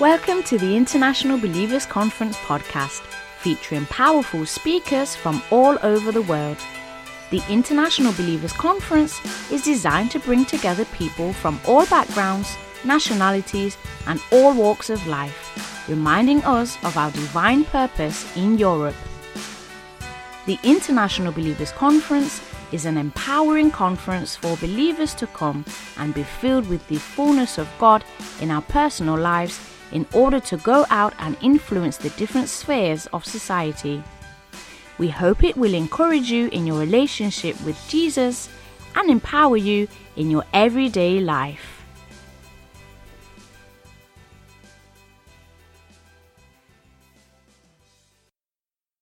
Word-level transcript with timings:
Welcome 0.00 0.42
to 0.44 0.56
the 0.56 0.78
International 0.78 1.36
Believers 1.36 1.84
Conference 1.84 2.34
podcast, 2.38 3.02
featuring 3.40 3.84
powerful 3.84 4.46
speakers 4.46 5.14
from 5.14 5.42
all 5.50 5.76
over 5.82 6.10
the 6.10 6.22
world. 6.22 6.56
The 7.30 7.42
International 7.50 8.14
Believers 8.14 8.54
Conference 8.54 9.20
is 9.52 9.60
designed 9.60 10.10
to 10.12 10.18
bring 10.18 10.46
together 10.46 10.86
people 10.86 11.34
from 11.34 11.60
all 11.66 11.84
backgrounds, 11.84 12.56
nationalities, 12.82 13.76
and 14.06 14.22
all 14.32 14.54
walks 14.54 14.88
of 14.88 15.06
life, 15.06 15.86
reminding 15.86 16.42
us 16.44 16.82
of 16.82 16.96
our 16.96 17.10
divine 17.10 17.66
purpose 17.66 18.24
in 18.38 18.56
Europe. 18.56 18.96
The 20.46 20.58
International 20.62 21.30
Believers 21.30 21.72
Conference 21.72 22.40
is 22.72 22.86
an 22.86 22.96
empowering 22.96 23.70
conference 23.70 24.34
for 24.34 24.56
believers 24.56 25.12
to 25.16 25.26
come 25.26 25.62
and 25.98 26.14
be 26.14 26.22
filled 26.22 26.66
with 26.70 26.88
the 26.88 26.96
fullness 26.96 27.58
of 27.58 27.68
God 27.78 28.02
in 28.40 28.50
our 28.50 28.62
personal 28.62 29.18
lives 29.18 29.60
in 29.92 30.06
order 30.12 30.40
to 30.40 30.56
go 30.58 30.86
out 30.90 31.14
and 31.18 31.36
influence 31.40 31.96
the 31.96 32.10
different 32.10 32.48
spheres 32.48 33.06
of 33.12 33.24
society. 33.24 34.02
We 34.98 35.08
hope 35.08 35.42
it 35.42 35.56
will 35.56 35.74
encourage 35.74 36.30
you 36.30 36.48
in 36.48 36.66
your 36.66 36.78
relationship 36.78 37.60
with 37.64 37.76
Jesus 37.88 38.48
and 38.94 39.10
empower 39.10 39.56
you 39.56 39.88
in 40.16 40.30
your 40.30 40.44
everyday 40.52 41.20
life. 41.20 41.80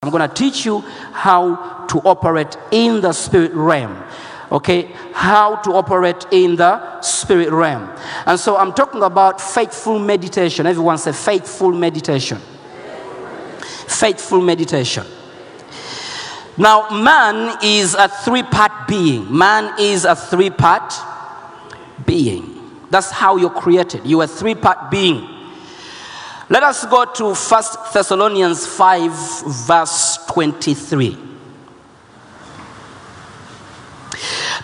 I'm 0.02 0.10
going 0.10 0.26
to 0.26 0.34
teach 0.34 0.64
you 0.64 0.78
how 1.12 1.84
to 1.88 1.98
operate 1.98 2.56
in 2.70 3.00
the 3.00 3.12
spirit 3.12 3.52
realm. 3.52 4.02
Okay, 4.50 4.90
how 5.12 5.56
to 5.56 5.72
operate 5.72 6.26
in 6.30 6.56
the 6.56 7.00
spirit 7.02 7.50
realm. 7.50 7.90
And 8.24 8.40
so 8.40 8.56
I'm 8.56 8.72
talking 8.72 9.02
about 9.02 9.40
faithful 9.40 9.98
meditation. 9.98 10.66
Everyone 10.66 10.96
say 10.96 11.12
faithful 11.12 11.72
meditation. 11.72 12.38
Faithful 13.86 14.40
meditation. 14.40 15.04
Now, 16.56 16.88
man 16.90 17.58
is 17.62 17.94
a 17.94 18.08
three 18.08 18.42
part 18.42 18.88
being. 18.88 19.36
Man 19.36 19.74
is 19.78 20.04
a 20.04 20.16
three 20.16 20.50
part 20.50 20.94
being. 22.06 22.54
That's 22.90 23.10
how 23.10 23.36
you're 23.36 23.50
created. 23.50 24.06
You're 24.06 24.24
a 24.24 24.26
three 24.26 24.54
part 24.54 24.90
being. 24.90 25.28
Let 26.50 26.62
us 26.62 26.86
go 26.86 27.04
to 27.04 27.34
1 27.34 27.62
Thessalonians 27.92 28.66
5, 28.66 29.66
verse 29.66 30.18
23. 30.28 31.27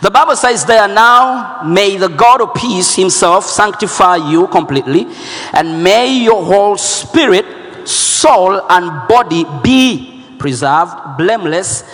The 0.02 0.10
Bible 0.10 0.36
says 0.36 0.64
there 0.64 0.88
now, 0.88 1.62
may 1.64 1.96
the 1.96 2.08
God 2.08 2.40
of 2.40 2.54
peace 2.54 2.94
himself 2.94 3.44
sanctify 3.44 4.16
you 4.16 4.48
completely, 4.48 5.06
and 5.52 5.82
may 5.82 6.18
your 6.18 6.44
whole 6.44 6.76
spirit, 6.76 7.88
soul, 7.88 8.60
and 8.70 9.08
body 9.08 9.44
be 9.62 10.24
preserved 10.38 11.16
blameless 11.16 11.84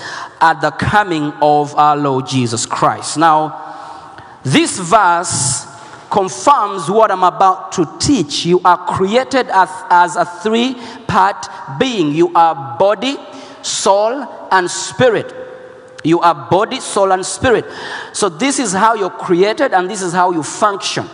at 0.40 0.60
the 0.60 0.70
coming 0.72 1.32
of 1.42 1.74
our 1.76 1.96
Lord 1.96 2.26
Jesus 2.26 2.66
Christ. 2.66 3.18
Now, 3.18 4.40
this 4.42 4.78
verse 4.78 5.66
confirms 6.10 6.90
what 6.90 7.10
I'm 7.10 7.22
about 7.22 7.72
to 7.72 7.88
teach. 8.00 8.44
You 8.44 8.60
are 8.64 8.78
created 8.86 9.48
as, 9.48 9.68
as 9.90 10.16
a 10.16 10.24
three 10.24 10.74
part 11.06 11.46
being 11.78 12.12
you 12.12 12.32
are 12.34 12.76
body, 12.78 13.16
soul, 13.62 14.26
and 14.50 14.70
spirit. 14.70 15.32
You 16.02 16.20
are 16.20 16.48
body, 16.50 16.80
soul, 16.80 17.12
and 17.12 17.24
spirit. 17.24 17.66
So, 18.12 18.28
this 18.28 18.58
is 18.58 18.72
how 18.72 18.94
you're 18.94 19.10
created, 19.10 19.74
and 19.74 19.90
this 19.90 20.02
is 20.02 20.12
how 20.12 20.32
you 20.32 20.42
function. 20.42 21.06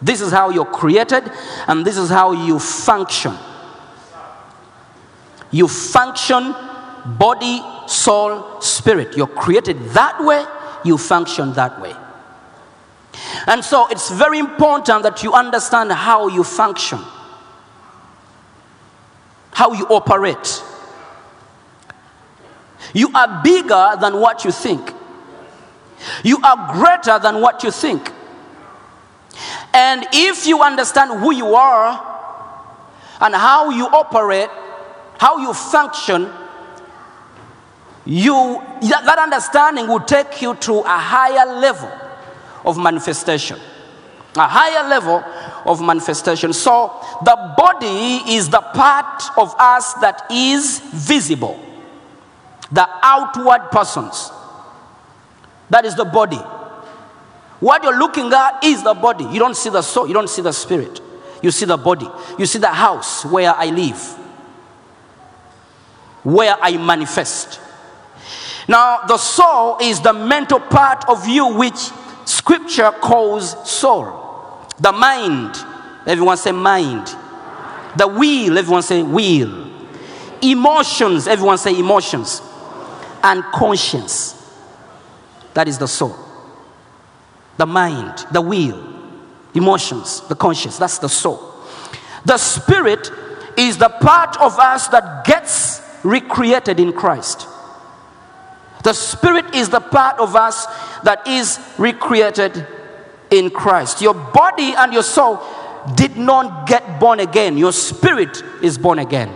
This 0.00 0.20
is 0.20 0.30
how 0.32 0.50
you're 0.50 0.64
created, 0.64 1.30
and 1.66 1.84
this 1.84 1.96
is 1.96 2.08
how 2.08 2.32
you 2.32 2.58
function. 2.58 3.34
You 5.50 5.68
function 5.68 6.54
body, 7.04 7.62
soul, 7.86 8.60
spirit. 8.60 9.16
You're 9.16 9.26
created 9.26 9.78
that 9.90 10.22
way, 10.22 10.44
you 10.84 10.98
function 10.98 11.52
that 11.54 11.80
way. 11.80 11.94
And 13.46 13.64
so 13.64 13.86
it's 13.88 14.10
very 14.10 14.38
important 14.38 15.02
that 15.04 15.22
you 15.22 15.32
understand 15.32 15.92
how 15.92 16.28
you 16.28 16.42
function, 16.42 16.98
how 19.52 19.72
you 19.72 19.86
operate. 19.86 20.62
You 22.94 23.10
are 23.14 23.42
bigger 23.42 23.96
than 24.00 24.20
what 24.20 24.44
you 24.44 24.50
think, 24.50 24.92
you 26.22 26.38
are 26.42 26.72
greater 26.72 27.18
than 27.18 27.40
what 27.40 27.62
you 27.62 27.70
think. 27.70 28.10
And 29.72 30.06
if 30.12 30.46
you 30.46 30.62
understand 30.62 31.20
who 31.20 31.34
you 31.34 31.54
are 31.54 32.12
and 33.20 33.34
how 33.34 33.70
you 33.70 33.86
operate, 33.86 34.48
how 35.18 35.38
you 35.38 35.52
function, 35.52 36.30
you 38.06 38.62
that 38.82 39.18
understanding 39.18 39.88
will 39.88 40.00
take 40.00 40.40
you 40.42 40.54
to 40.56 40.80
a 40.80 40.98
higher 40.98 41.46
level 41.58 41.90
of 42.64 42.78
manifestation. 42.78 43.58
A 44.36 44.48
higher 44.48 44.88
level 44.88 45.22
of 45.64 45.80
manifestation. 45.80 46.52
So, 46.52 46.92
the 47.24 47.54
body 47.56 48.34
is 48.34 48.50
the 48.50 48.60
part 48.60 49.22
of 49.38 49.54
us 49.58 49.94
that 49.94 50.26
is 50.30 50.80
visible, 50.80 51.58
the 52.70 52.88
outward 53.02 53.70
persons. 53.70 54.30
That 55.70 55.84
is 55.84 55.94
the 55.94 56.04
body. 56.04 56.40
What 57.60 57.82
you're 57.82 57.98
looking 57.98 58.32
at 58.32 58.62
is 58.64 58.82
the 58.82 58.94
body. 58.94 59.24
You 59.24 59.38
don't 59.38 59.56
see 59.56 59.70
the 59.70 59.82
soul, 59.82 60.06
you 60.06 60.14
don't 60.14 60.28
see 60.28 60.42
the 60.42 60.52
spirit. 60.52 61.00
You 61.42 61.50
see 61.50 61.66
the 61.66 61.76
body. 61.76 62.08
You 62.38 62.46
see 62.46 62.58
the 62.58 62.68
house 62.68 63.24
where 63.24 63.54
I 63.54 63.66
live, 63.66 64.00
where 66.22 66.56
I 66.60 66.76
manifest. 66.76 67.60
Now, 68.66 69.00
the 69.06 69.18
soul 69.18 69.78
is 69.80 70.00
the 70.00 70.12
mental 70.12 70.58
part 70.58 71.08
of 71.08 71.28
you 71.28 71.54
which 71.54 71.90
Scripture 72.24 72.90
calls 72.92 73.70
soul. 73.70 74.68
The 74.80 74.92
mind, 74.92 75.54
everyone 76.06 76.38
say 76.38 76.52
mind. 76.52 77.06
The 77.96 78.08
will, 78.08 78.58
everyone 78.58 78.82
say 78.82 79.02
will. 79.02 79.70
Emotions, 80.42 81.28
everyone 81.28 81.58
say 81.58 81.78
emotions. 81.78 82.40
And 83.24 83.42
conscience. 83.44 84.40
That 85.54 85.66
is 85.66 85.78
the 85.78 85.88
soul. 85.88 86.14
The 87.56 87.66
mind, 87.66 88.26
the 88.30 88.40
will, 88.40 88.86
emotions, 89.54 90.20
the 90.28 90.36
conscience. 90.36 90.78
That's 90.78 90.98
the 90.98 91.08
soul. 91.08 91.40
The 92.24 92.38
spirit 92.38 93.10
is 93.56 93.78
the 93.78 93.88
part 93.88 94.40
of 94.40 94.58
us 94.58 94.88
that 94.88 95.24
gets 95.24 95.80
recreated 96.04 96.78
in 96.78 96.92
Christ. 96.92 97.48
The 98.84 98.92
Spirit 98.92 99.54
is 99.54 99.70
the 99.70 99.80
part 99.80 100.20
of 100.20 100.36
us 100.36 100.66
that 101.04 101.26
is 101.26 101.58
recreated 101.78 102.66
in 103.30 103.48
Christ. 103.48 104.02
Your 104.02 104.12
body 104.12 104.74
and 104.76 104.92
your 104.92 105.02
soul 105.02 105.42
did 105.94 106.16
not 106.18 106.68
get 106.68 107.00
born 107.00 107.20
again, 107.20 107.56
your 107.56 107.72
spirit 107.72 108.42
is 108.62 108.78
born 108.78 108.98
again. 108.98 109.34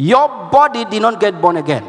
Your 0.00 0.28
body 0.50 0.86
did 0.86 1.02
not 1.02 1.20
get 1.20 1.42
born 1.42 1.58
again. 1.58 1.84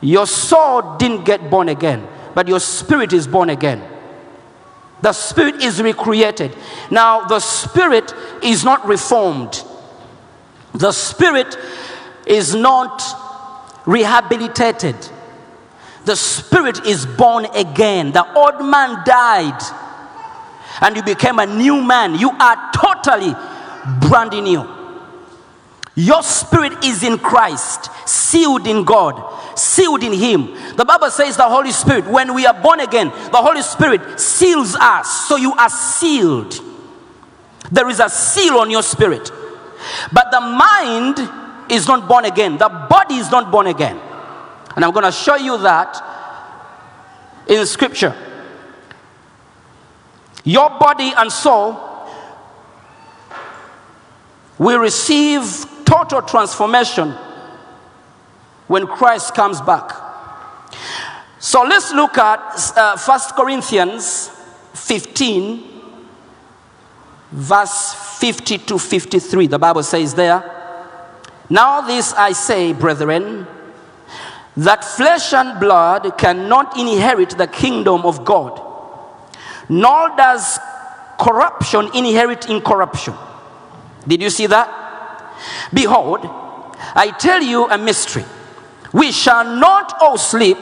Your 0.00 0.26
soul 0.26 0.96
didn't 0.96 1.24
get 1.24 1.50
born 1.50 1.68
again, 1.68 2.08
but 2.34 2.48
your 2.48 2.58
spirit 2.58 3.12
is 3.12 3.26
born 3.26 3.50
again. 3.50 3.86
The 5.02 5.12
spirit 5.12 5.56
is 5.62 5.82
recreated. 5.82 6.56
Now, 6.90 7.26
the 7.26 7.38
spirit 7.38 8.14
is 8.42 8.64
not 8.64 8.86
reformed. 8.86 9.62
The 10.72 10.90
spirit 10.90 11.54
is 12.26 12.54
not 12.54 13.02
rehabilitated. 13.84 14.96
The 16.06 16.16
spirit 16.16 16.86
is 16.86 17.04
born 17.04 17.44
again. 17.54 18.12
The 18.12 18.24
old 18.34 18.64
man 18.64 19.04
died 19.04 19.60
and 20.80 20.96
you 20.96 21.02
became 21.02 21.38
a 21.38 21.46
new 21.46 21.82
man. 21.82 22.14
You 22.14 22.30
are 22.30 22.70
totally 22.72 23.34
brand 24.08 24.32
new. 24.32 24.77
Your 25.98 26.22
spirit 26.22 26.84
is 26.84 27.02
in 27.02 27.18
Christ, 27.18 27.90
sealed 28.08 28.68
in 28.68 28.84
God, 28.84 29.58
sealed 29.58 30.04
in 30.04 30.12
Him. 30.12 30.54
The 30.76 30.84
Bible 30.84 31.10
says 31.10 31.36
the 31.36 31.48
Holy 31.48 31.72
Spirit, 31.72 32.06
when 32.06 32.34
we 32.34 32.46
are 32.46 32.54
born 32.54 32.78
again, 32.78 33.08
the 33.08 33.38
Holy 33.38 33.62
Spirit 33.62 34.20
seals 34.20 34.76
us. 34.76 35.26
So 35.26 35.34
you 35.34 35.52
are 35.54 35.68
sealed. 35.68 36.54
There 37.72 37.88
is 37.88 37.98
a 37.98 38.08
seal 38.08 38.58
on 38.58 38.70
your 38.70 38.84
spirit. 38.84 39.32
But 40.12 40.30
the 40.30 40.40
mind 40.40 41.18
is 41.68 41.88
not 41.88 42.08
born 42.08 42.26
again. 42.26 42.58
The 42.58 42.68
body 42.68 43.16
is 43.16 43.32
not 43.32 43.50
born 43.50 43.66
again. 43.66 44.00
And 44.76 44.84
I'm 44.84 44.92
going 44.92 45.04
to 45.04 45.10
show 45.10 45.34
you 45.34 45.58
that 45.58 46.00
in 47.48 47.66
scripture. 47.66 48.14
Your 50.44 50.70
body 50.78 51.12
and 51.16 51.32
soul 51.32 51.76
will 54.58 54.78
receive 54.78 55.66
total 56.04 56.22
transformation 56.22 57.10
when 58.68 58.86
Christ 58.86 59.34
comes 59.34 59.60
back. 59.60 59.90
So 61.40 61.62
let's 61.62 61.92
look 61.92 62.18
at 62.18 62.72
uh, 62.76 62.98
1 62.98 63.20
Corinthians 63.36 64.28
15, 64.74 65.64
verse 67.32 67.94
50 68.20 68.58
to 68.58 68.78
53. 68.78 69.46
The 69.46 69.58
Bible 69.58 69.82
says 69.82 70.14
there, 70.14 70.42
Now 71.50 71.80
this 71.80 72.12
I 72.12 72.32
say, 72.32 72.72
brethren, 72.72 73.46
that 74.56 74.84
flesh 74.84 75.32
and 75.32 75.58
blood 75.58 76.18
cannot 76.18 76.78
inherit 76.78 77.30
the 77.30 77.46
kingdom 77.46 78.02
of 78.02 78.24
God, 78.24 78.60
nor 79.68 80.16
does 80.16 80.58
corruption 81.18 81.88
inherit 81.94 82.48
incorruption. 82.48 83.14
Did 84.06 84.22
you 84.22 84.30
see 84.30 84.46
that? 84.46 84.77
Behold, 85.72 86.20
I 86.24 87.14
tell 87.18 87.42
you 87.42 87.68
a 87.68 87.78
mystery. 87.78 88.24
We 88.92 89.12
shall 89.12 89.44
not 89.44 90.00
all 90.00 90.16
sleep, 90.16 90.56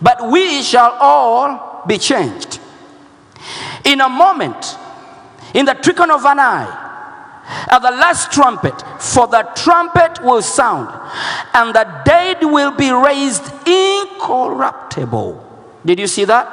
but 0.00 0.30
we 0.30 0.62
shall 0.62 0.96
all 1.00 1.82
be 1.86 1.98
changed. 1.98 2.60
In 3.84 4.00
a 4.00 4.08
moment, 4.08 4.78
in 5.52 5.66
the 5.66 5.74
twinkling 5.74 6.10
of 6.10 6.24
an 6.24 6.40
eye, 6.40 6.80
at 7.68 7.80
the 7.80 7.90
last 7.90 8.32
trumpet, 8.32 8.82
for 8.98 9.26
the 9.26 9.42
trumpet 9.54 10.22
will 10.24 10.40
sound, 10.40 10.88
and 11.52 11.74
the 11.74 11.84
dead 12.06 12.38
will 12.42 12.70
be 12.70 12.90
raised 12.90 13.44
incorruptible. 13.68 15.44
Did 15.84 15.98
you 15.98 16.06
see 16.06 16.24
that? 16.24 16.48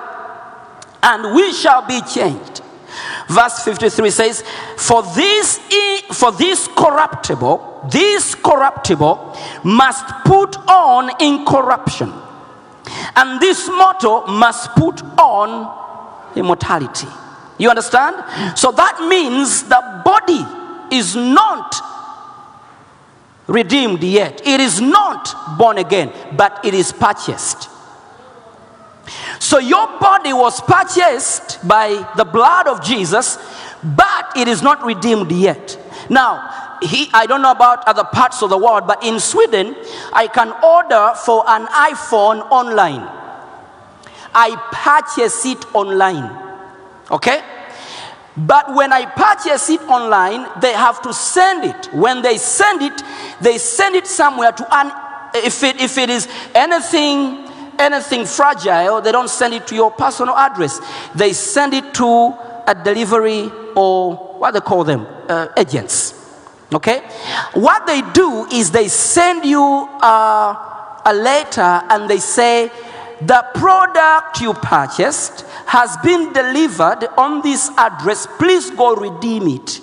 And 1.01 1.33
we 1.33 1.53
shall 1.53 1.87
be 1.87 2.01
changed. 2.01 2.50
Verse 3.31 3.63
53 3.63 4.09
says, 4.09 4.43
For 4.75 5.03
this, 5.03 5.59
for 6.11 6.33
this 6.33 6.67
corruptible, 6.67 7.87
this 7.89 8.35
corruptible 8.35 9.37
must 9.63 10.05
put 10.25 10.57
on 10.67 11.11
incorruption, 11.21 12.11
and 13.15 13.39
this 13.39 13.69
mortal 13.69 14.27
must 14.27 14.71
put 14.71 15.01
on 15.17 16.35
immortality. 16.35 17.07
You 17.57 17.69
understand? 17.69 18.57
So 18.57 18.71
that 18.73 19.07
means 19.07 19.63
the 19.63 20.01
body 20.03 20.45
is 20.93 21.15
not 21.15 21.75
redeemed 23.47 24.03
yet. 24.03 24.45
It 24.45 24.59
is 24.59 24.81
not 24.81 25.57
born 25.57 25.77
again, 25.77 26.11
but 26.35 26.65
it 26.65 26.73
is 26.73 26.91
purchased. 26.91 27.69
So 29.41 29.57
your 29.57 29.87
body 29.97 30.33
was 30.33 30.61
purchased 30.61 31.67
by 31.67 32.07
the 32.15 32.23
blood 32.23 32.67
of 32.67 32.83
Jesus, 32.83 33.39
but 33.83 34.37
it 34.37 34.47
is 34.47 34.61
not 34.61 34.85
redeemed 34.85 35.31
yet. 35.31 35.79
Now, 36.11 36.77
he, 36.83 37.09
I 37.11 37.25
don't 37.25 37.41
know 37.41 37.49
about 37.49 37.87
other 37.87 38.03
parts 38.03 38.43
of 38.43 38.51
the 38.51 38.57
world, 38.59 38.85
but 38.85 39.03
in 39.03 39.19
Sweden, 39.19 39.75
I 40.13 40.27
can 40.27 40.51
order 40.63 41.13
for 41.25 41.43
an 41.49 41.65
iPhone 41.65 42.47
online. 42.51 43.01
I 44.31 44.55
purchase 44.71 45.43
it 45.47 45.65
online. 45.73 46.29
Okay? 47.09 47.41
But 48.37 48.75
when 48.75 48.93
I 48.93 49.07
purchase 49.07 49.71
it 49.71 49.81
online, 49.89 50.47
they 50.61 50.73
have 50.73 51.01
to 51.01 51.11
send 51.15 51.63
it. 51.65 51.91
When 51.95 52.21
they 52.21 52.37
send 52.37 52.83
it, 52.83 53.01
they 53.41 53.57
send 53.57 53.95
it 53.95 54.05
somewhere 54.05 54.51
to 54.51 54.75
an 54.75 54.91
if 55.33 55.63
it 55.63 55.81
if 55.81 55.97
it 55.97 56.09
is 56.09 56.27
anything 56.53 57.50
anything 57.81 58.25
fragile, 58.25 59.01
they 59.01 59.11
don't 59.11 59.29
send 59.29 59.53
it 59.53 59.67
to 59.67 59.75
your 59.75 59.91
personal 59.91 60.35
address. 60.35 60.79
They 61.15 61.33
send 61.33 61.73
it 61.73 61.93
to 61.95 62.33
a 62.67 62.75
delivery 62.75 63.51
or 63.75 64.15
what 64.39 64.51
they 64.51 64.61
call 64.61 64.83
them 64.83 65.07
uh, 65.27 65.47
agents. 65.57 66.17
Okay, 66.73 66.99
what 67.53 67.85
they 67.85 68.01
do 68.13 68.45
is 68.45 68.71
they 68.71 68.87
send 68.87 69.43
you 69.43 69.61
uh, 69.61 71.01
a 71.05 71.13
letter 71.13 71.61
and 71.89 72.09
they 72.09 72.19
say 72.19 72.71
the 73.19 73.45
product 73.53 74.39
you 74.39 74.53
purchased 74.53 75.41
has 75.65 75.97
been 75.97 76.31
delivered 76.31 77.07
on 77.17 77.41
this 77.41 77.69
address. 77.77 78.25
Please 78.39 78.71
go 78.71 78.95
redeem 78.95 79.47
it. 79.47 79.81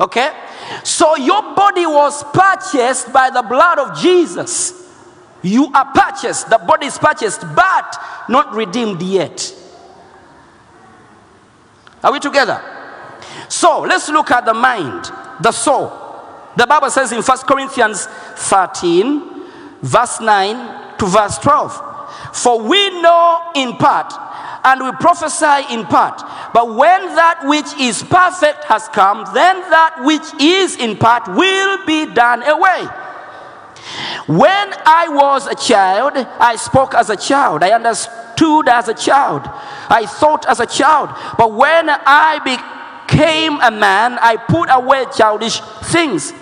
Okay? 0.00 0.32
So 0.82 1.16
your 1.16 1.54
body 1.54 1.86
was 1.86 2.24
purchased 2.32 3.12
by 3.12 3.30
the 3.30 3.42
blood 3.42 3.78
of 3.78 3.98
Jesus. 3.98 4.79
You 5.42 5.72
are 5.72 5.92
purchased, 5.92 6.50
the 6.50 6.58
body 6.58 6.86
is 6.86 6.98
purchased, 6.98 7.40
but 7.54 7.96
not 8.28 8.52
redeemed 8.54 9.00
yet. 9.02 9.54
Are 12.02 12.12
we 12.12 12.20
together? 12.20 12.62
So 13.48 13.80
let's 13.80 14.08
look 14.08 14.30
at 14.30 14.44
the 14.44 14.54
mind, 14.54 15.10
the 15.40 15.52
soul. 15.52 15.92
The 16.56 16.66
Bible 16.66 16.90
says 16.90 17.12
in 17.12 17.22
1 17.22 17.38
Corinthians 17.38 18.06
13, 18.06 19.22
verse 19.82 20.20
9 20.20 20.98
to 20.98 21.06
verse 21.06 21.38
12 21.38 22.36
For 22.36 22.60
we 22.62 23.00
know 23.00 23.52
in 23.54 23.76
part, 23.76 24.12
and 24.64 24.82
we 24.84 24.92
prophesy 24.92 25.72
in 25.72 25.84
part. 25.86 26.22
But 26.52 26.74
when 26.74 27.14
that 27.14 27.40
which 27.44 27.72
is 27.80 28.02
perfect 28.02 28.64
has 28.64 28.88
come, 28.88 29.24
then 29.32 29.56
that 29.70 29.96
which 30.00 30.34
is 30.40 30.76
in 30.76 30.96
part 30.96 31.28
will 31.28 31.86
be 31.86 32.06
done 32.12 32.42
away. 32.42 32.86
When 34.26 34.74
I 34.86 35.08
was 35.08 35.46
a 35.46 35.54
child, 35.54 36.12
I 36.14 36.56
spoke 36.56 36.94
as 36.94 37.10
a 37.10 37.16
child. 37.16 37.62
I 37.62 37.72
understood 37.72 38.68
as 38.68 38.88
a 38.88 38.94
child. 38.94 39.42
I 39.88 40.06
thought 40.06 40.46
as 40.46 40.60
a 40.60 40.66
child. 40.66 41.10
But 41.36 41.52
when 41.52 41.88
I 41.88 42.38
became 42.44 43.60
a 43.60 43.70
man, 43.70 44.18
I 44.20 44.36
put 44.36 44.68
away 44.70 45.06
childish 45.16 45.60
things. 45.90 46.32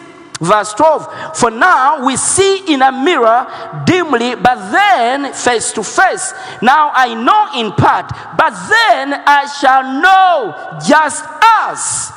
Verse 0.41 0.73
12 0.75 1.37
For 1.37 1.51
now 1.51 2.05
we 2.05 2.17
see 2.17 2.73
in 2.73 2.83
a 2.83 2.93
mirror 2.93 3.47
dimly, 3.85 4.37
but 4.37 4.71
then 4.71 5.33
face 5.33 5.73
to 5.73 5.83
face. 5.83 6.33
Now 6.63 6.91
I 6.95 7.15
know 7.15 7.61
in 7.61 7.73
part, 7.73 8.11
but 8.37 8.51
then 8.69 9.15
I 9.27 9.47
shall 9.61 9.83
know 10.01 10.79
just 10.87 11.25
as 11.43 12.13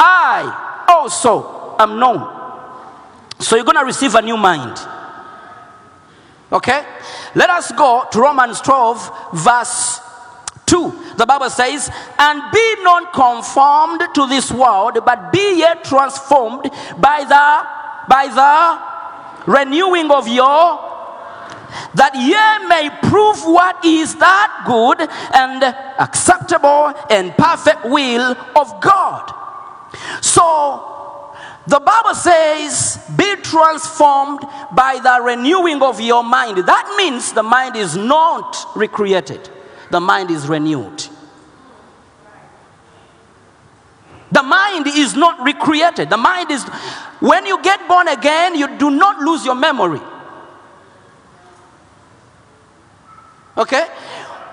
I 0.00 0.84
also 0.88 1.76
am 1.78 1.98
known. 2.00 2.41
So 3.42 3.56
you're 3.56 3.64
going 3.64 3.76
to 3.76 3.84
receive 3.84 4.14
a 4.14 4.22
new 4.22 4.36
mind. 4.36 4.78
Okay? 6.50 6.84
Let 7.34 7.50
us 7.50 7.72
go 7.72 8.04
to 8.10 8.20
Romans 8.20 8.60
12, 8.60 9.34
verse 9.34 10.00
2. 10.66 11.14
The 11.16 11.26
Bible 11.26 11.50
says, 11.50 11.90
And 12.18 12.42
be 12.52 12.74
not 12.82 13.12
conformed 13.12 14.02
to 14.14 14.26
this 14.28 14.50
world, 14.52 14.98
but 15.04 15.32
be 15.32 15.58
yet 15.58 15.84
transformed 15.84 16.70
by 16.98 17.24
the 17.24 17.82
by 18.08 18.26
the 18.26 19.50
renewing 19.50 20.10
of 20.10 20.26
your 20.26 20.92
that 21.94 22.14
ye 22.14 22.68
may 22.68 22.90
prove 23.08 23.38
what 23.44 23.84
is 23.84 24.16
that 24.16 24.64
good 24.66 25.00
and 25.34 25.62
acceptable 25.98 26.92
and 27.10 27.36
perfect 27.36 27.84
will 27.84 28.36
of 28.56 28.80
God. 28.80 29.32
So 30.20 30.92
the 31.66 31.78
Bible 31.78 32.14
says, 32.14 32.98
be 33.16 33.36
transformed 33.36 34.40
by 34.74 34.98
the 35.02 35.22
renewing 35.22 35.82
of 35.82 36.00
your 36.00 36.24
mind. 36.24 36.58
That 36.58 36.94
means 36.96 37.32
the 37.32 37.42
mind 37.42 37.76
is 37.76 37.96
not 37.96 38.56
recreated, 38.74 39.48
the 39.90 40.00
mind 40.00 40.30
is 40.30 40.48
renewed. 40.48 41.06
The 44.32 44.42
mind 44.42 44.86
is 44.86 45.14
not 45.14 45.44
recreated. 45.44 46.08
The 46.08 46.16
mind 46.16 46.50
is, 46.50 46.64
when 47.20 47.44
you 47.44 47.62
get 47.62 47.86
born 47.86 48.08
again, 48.08 48.54
you 48.54 48.78
do 48.78 48.90
not 48.90 49.18
lose 49.20 49.44
your 49.44 49.54
memory. 49.54 50.00
Okay? 53.58 53.86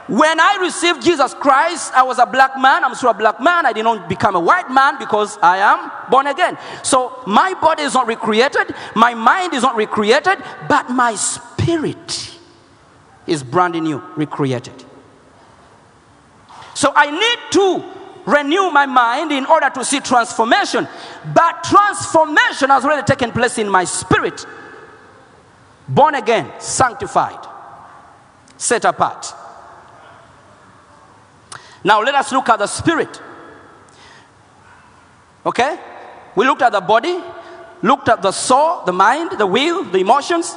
When 0.09 0.39
I 0.39 0.57
received 0.59 1.03
Jesus 1.03 1.35
Christ, 1.35 1.93
I 1.93 2.01
was 2.01 2.17
a 2.17 2.25
black 2.25 2.57
man. 2.57 2.83
I'm 2.83 2.95
still 2.95 3.11
a 3.11 3.13
black 3.13 3.39
man. 3.39 3.67
I 3.67 3.73
did 3.73 3.83
not 3.83 4.09
become 4.09 4.35
a 4.35 4.39
white 4.39 4.71
man 4.71 4.97
because 4.97 5.37
I 5.37 5.57
am 5.57 5.91
born 6.09 6.25
again. 6.25 6.57
So 6.81 7.21
my 7.27 7.53
body 7.53 7.83
is 7.83 7.93
not 7.93 8.07
recreated, 8.07 8.73
my 8.95 9.13
mind 9.13 9.53
is 9.53 9.61
not 9.61 9.75
recreated, 9.75 10.39
but 10.67 10.89
my 10.89 11.13
spirit 11.13 12.35
is 13.27 13.43
brand 13.43 13.75
new, 13.79 14.01
recreated. 14.15 14.83
So 16.73 16.91
I 16.95 17.11
need 17.11 17.51
to 17.51 17.83
renew 18.25 18.71
my 18.71 18.87
mind 18.87 19.31
in 19.31 19.45
order 19.45 19.69
to 19.69 19.85
see 19.85 19.99
transformation. 19.99 20.87
But 21.35 21.63
transformation 21.63 22.71
has 22.71 22.83
already 22.83 23.03
taken 23.03 23.31
place 23.31 23.59
in 23.59 23.69
my 23.69 23.83
spirit. 23.83 24.43
Born 25.87 26.15
again, 26.15 26.51
sanctified, 26.57 27.45
set 28.57 28.85
apart. 28.85 29.35
Now 31.83 32.01
let 32.01 32.15
us 32.15 32.31
look 32.31 32.49
at 32.49 32.59
the 32.59 32.67
spirit. 32.67 33.21
Okay? 35.45 35.79
We 36.35 36.45
looked 36.45 36.61
at 36.61 36.71
the 36.71 36.81
body, 36.81 37.19
looked 37.81 38.09
at 38.09 38.21
the 38.21 38.31
soul, 38.31 38.83
the 38.85 38.93
mind, 38.93 39.31
the 39.37 39.47
will, 39.47 39.83
the 39.83 39.99
emotions. 39.99 40.55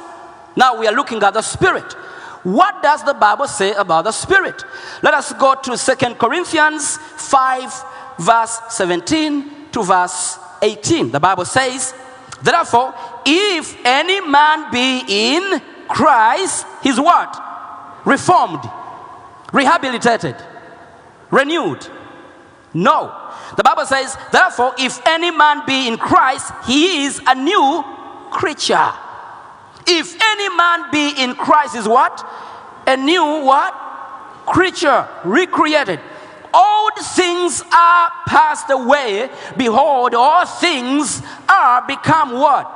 Now 0.55 0.77
we 0.79 0.87
are 0.87 0.93
looking 0.93 1.21
at 1.23 1.33
the 1.33 1.41
spirit. 1.41 1.93
What 2.43 2.83
does 2.83 3.03
the 3.03 3.13
Bible 3.13 3.47
say 3.47 3.73
about 3.73 4.03
the 4.03 4.11
spirit? 4.11 4.63
Let 5.01 5.13
us 5.13 5.31
go 5.33 5.55
to 5.55 5.77
Second 5.77 6.15
Corinthians 6.19 6.97
5, 6.97 7.85
verse 8.19 8.59
17 8.69 9.71
to 9.71 9.83
verse 9.83 10.37
18. 10.61 11.11
The 11.11 11.19
Bible 11.19 11.45
says, 11.45 11.93
Therefore, 12.41 12.93
if 13.25 13.77
any 13.85 14.19
man 14.19 14.69
be 14.71 15.03
in 15.07 15.61
Christ, 15.87 16.65
he's 16.83 16.99
what? 16.99 17.41
Reformed 18.05 18.69
rehabilitated, 19.53 20.35
renewed. 21.33 21.87
No. 22.73 23.11
The 23.57 23.63
Bible 23.63 23.85
says, 23.85 24.15
therefore, 24.31 24.73
if 24.77 25.05
any 25.05 25.31
man 25.31 25.63
be 25.65 25.87
in 25.87 25.97
Christ, 25.97 26.51
he 26.65 27.05
is 27.05 27.19
a 27.25 27.35
new 27.35 27.83
creature. 28.31 28.91
If 29.85 30.15
any 30.21 30.55
man 30.55 30.91
be 30.91 31.13
in 31.17 31.35
Christ 31.35 31.75
is 31.75 31.87
what? 31.87 32.25
A 32.87 32.95
new 32.95 33.23
what? 33.43 33.73
Creature, 34.45 35.07
recreated. 35.25 35.99
Old 36.53 36.93
things 37.15 37.63
are 37.73 38.11
passed 38.27 38.69
away. 38.69 39.29
Behold, 39.57 40.13
all 40.13 40.45
things 40.45 41.21
are 41.49 41.85
become 41.87 42.33
what? 42.33 42.69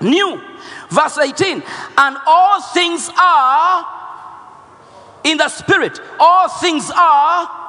New. 0.00 0.40
Verse 0.90 1.18
18. 1.18 1.62
And 1.96 2.16
all 2.26 2.60
things 2.60 3.10
are 3.18 3.99
in 5.30 5.38
the 5.38 5.48
spirit. 5.48 6.00
All 6.18 6.48
things 6.48 6.90
are 6.94 7.60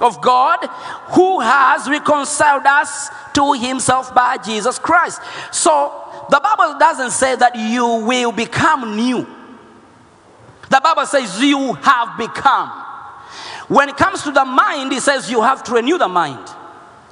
of 0.00 0.20
God 0.20 0.66
who 1.14 1.40
has 1.40 1.88
reconciled 1.88 2.66
us 2.66 3.08
to 3.34 3.52
himself 3.54 4.14
by 4.14 4.36
Jesus 4.38 4.78
Christ. 4.78 5.20
So 5.52 5.92
the 6.30 6.40
Bible 6.40 6.78
doesn't 6.78 7.12
say 7.12 7.36
that 7.36 7.56
you 7.56 8.04
will 8.04 8.32
become 8.32 8.96
new. 8.96 9.26
The 10.68 10.80
Bible 10.82 11.06
says 11.06 11.40
you 11.40 11.74
have 11.74 12.18
become. 12.18 12.70
When 13.68 13.88
it 13.88 13.96
comes 13.96 14.22
to 14.22 14.30
the 14.30 14.44
mind, 14.44 14.92
it 14.92 15.02
says 15.02 15.30
you 15.30 15.42
have 15.42 15.62
to 15.64 15.74
renew 15.74 15.98
the 15.98 16.08
mind 16.08 16.48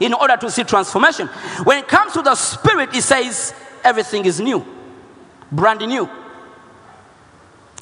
in 0.00 0.12
order 0.12 0.37
to 0.37 0.50
see 0.50 0.64
transformation. 0.64 1.28
When 1.64 1.78
it 1.78 1.88
comes 1.88 2.12
to 2.14 2.23
the 2.23 2.34
spirit, 2.34 2.94
it 2.94 3.02
says 3.02 3.54
everything 3.82 4.25
is 4.25 4.40
new, 4.40 4.64
brand 5.50 5.80
new. 5.80 6.08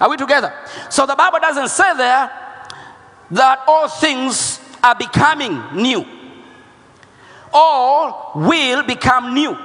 Are 0.03 0.11
we 0.11 0.17
together? 0.17 0.53
So 0.91 1.07
the 1.07 1.15
Bible 1.15 1.39
doesn't 1.39 1.69
say 1.69 1.97
there 1.97 2.29
that 3.31 3.65
all 3.69 3.87
things 3.87 4.61
are 4.83 4.97
becoming 4.97 5.63
new. 5.77 6.05
All 7.53 8.33
will 8.35 8.83
become 8.83 9.33
new. 9.33 9.57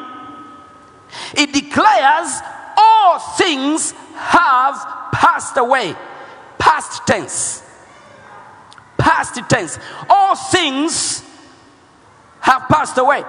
It 1.35 1.51
declares 1.51 2.39
all 2.77 3.17
things 3.35 3.93
have 4.13 4.75
passed 5.11 5.57
away. 5.57 5.95
Past 6.59 7.07
tense. 7.07 7.63
Past 8.95 9.41
tense. 9.49 9.79
All 10.07 10.35
things 10.35 11.23
have 12.41 12.61
passed 12.69 12.99
away. 12.99 13.23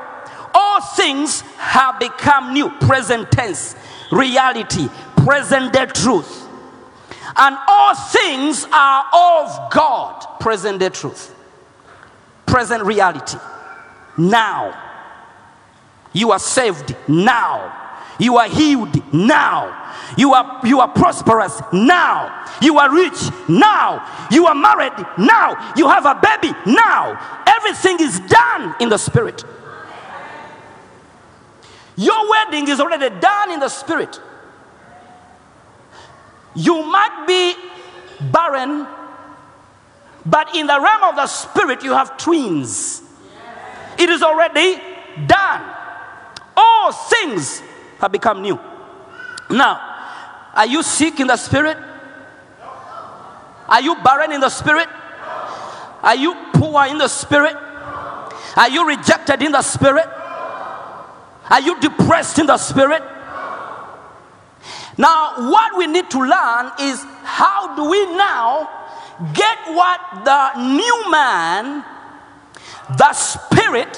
All 0.53 0.83
things 0.83 1.41
have 1.57 1.99
become 1.99 2.53
new. 2.53 2.69
Present 2.81 3.31
tense. 3.31 3.77
Reality. 4.13 4.91
Present 5.17 5.73
day 5.73 5.87
truth. 5.87 6.48
And 7.37 7.57
all 7.69 7.95
things 7.95 8.67
are 8.73 9.05
of 9.13 9.71
God. 9.71 10.41
Present 10.41 10.81
day 10.81 10.89
truth 10.89 11.35
present 12.49 12.85
reality. 12.85 13.39
Now. 14.17 14.85
You 16.13 16.33
are 16.33 16.39
saved 16.39 16.97
now. 17.07 17.75
You 18.19 18.39
are 18.39 18.49
healed 18.49 19.15
now. 19.15 19.95
You 20.17 20.33
are, 20.33 20.61
you 20.65 20.81
are 20.81 20.89
prosperous 20.89 21.61
now. 21.73 22.47
You 22.61 22.79
are 22.79 22.93
rich 22.93 23.31
now. 23.49 24.27
You 24.33 24.47
are 24.47 24.55
married 24.55 25.07
now. 25.19 25.75
You 25.77 25.87
have 25.89 26.07
a 26.07 26.15
baby 26.15 26.53
now. 26.67 27.45
Everything 27.47 27.99
is 28.01 28.19
done 28.21 28.75
in 28.81 28.89
the 28.89 28.99
spirit. 28.99 29.45
Your 31.97 32.29
wedding 32.31 32.67
is 32.69 32.81
already 32.81 33.11
done 33.21 33.53
in 33.53 33.61
the 33.61 33.69
spirit. 33.69 34.21
You 36.59 36.83
might 36.83 37.25
be 37.27 37.55
barren 38.33 38.87
but 40.29 40.55
in 40.55 40.67
the 40.67 40.79
realm 40.79 41.05
of 41.05 41.17
the 41.17 41.27
spirit, 41.27 41.83
you 41.83 41.93
have 41.93 42.19
twins. 42.19 43.03
It 43.99 44.11
is 44.11 44.23
already 44.23 44.81
done. 45.27 45.75
All 46.55 46.93
things 46.93 47.63
have 47.99 48.13
become 48.13 48.43
new. 48.43 48.61
Now, 49.51 49.81
are 50.55 50.67
you 50.67 50.83
sick 50.83 51.19
in 51.21 51.29
the 51.29 51.37
spirit? 51.37 51.79
Are 53.69 53.81
you 53.81 53.97
barren 54.03 54.33
in 54.33 54.41
the 54.41 54.51
spirit? 54.51 54.89
Are 56.03 56.17
you 56.17 56.35
poor 56.53 56.85
in 56.87 56.99
the 56.99 57.09
spirit? 57.09 57.57
Are 58.57 58.69
you 58.69 58.87
rejected 58.87 59.43
in 59.43 59.53
the 59.53 59.63
spirit? 59.63 60.07
Are 61.51 61.61
you 61.61 61.81
depressed 61.81 62.39
in 62.39 62.47
the 62.47 62.59
spirit? 62.59 63.03
Now, 64.99 65.51
what 65.51 65.79
we 65.79 65.87
need 65.87 66.11
to 66.11 66.19
learn 66.19 66.73
is 66.81 67.01
how 67.23 67.77
do 67.77 67.89
we 67.89 68.05
now 68.17 68.69
get 69.33 69.59
what 69.69 70.01
the 70.25 70.77
new 70.77 71.11
man, 71.11 71.85
the 72.97 73.13
spirit, 73.13 73.97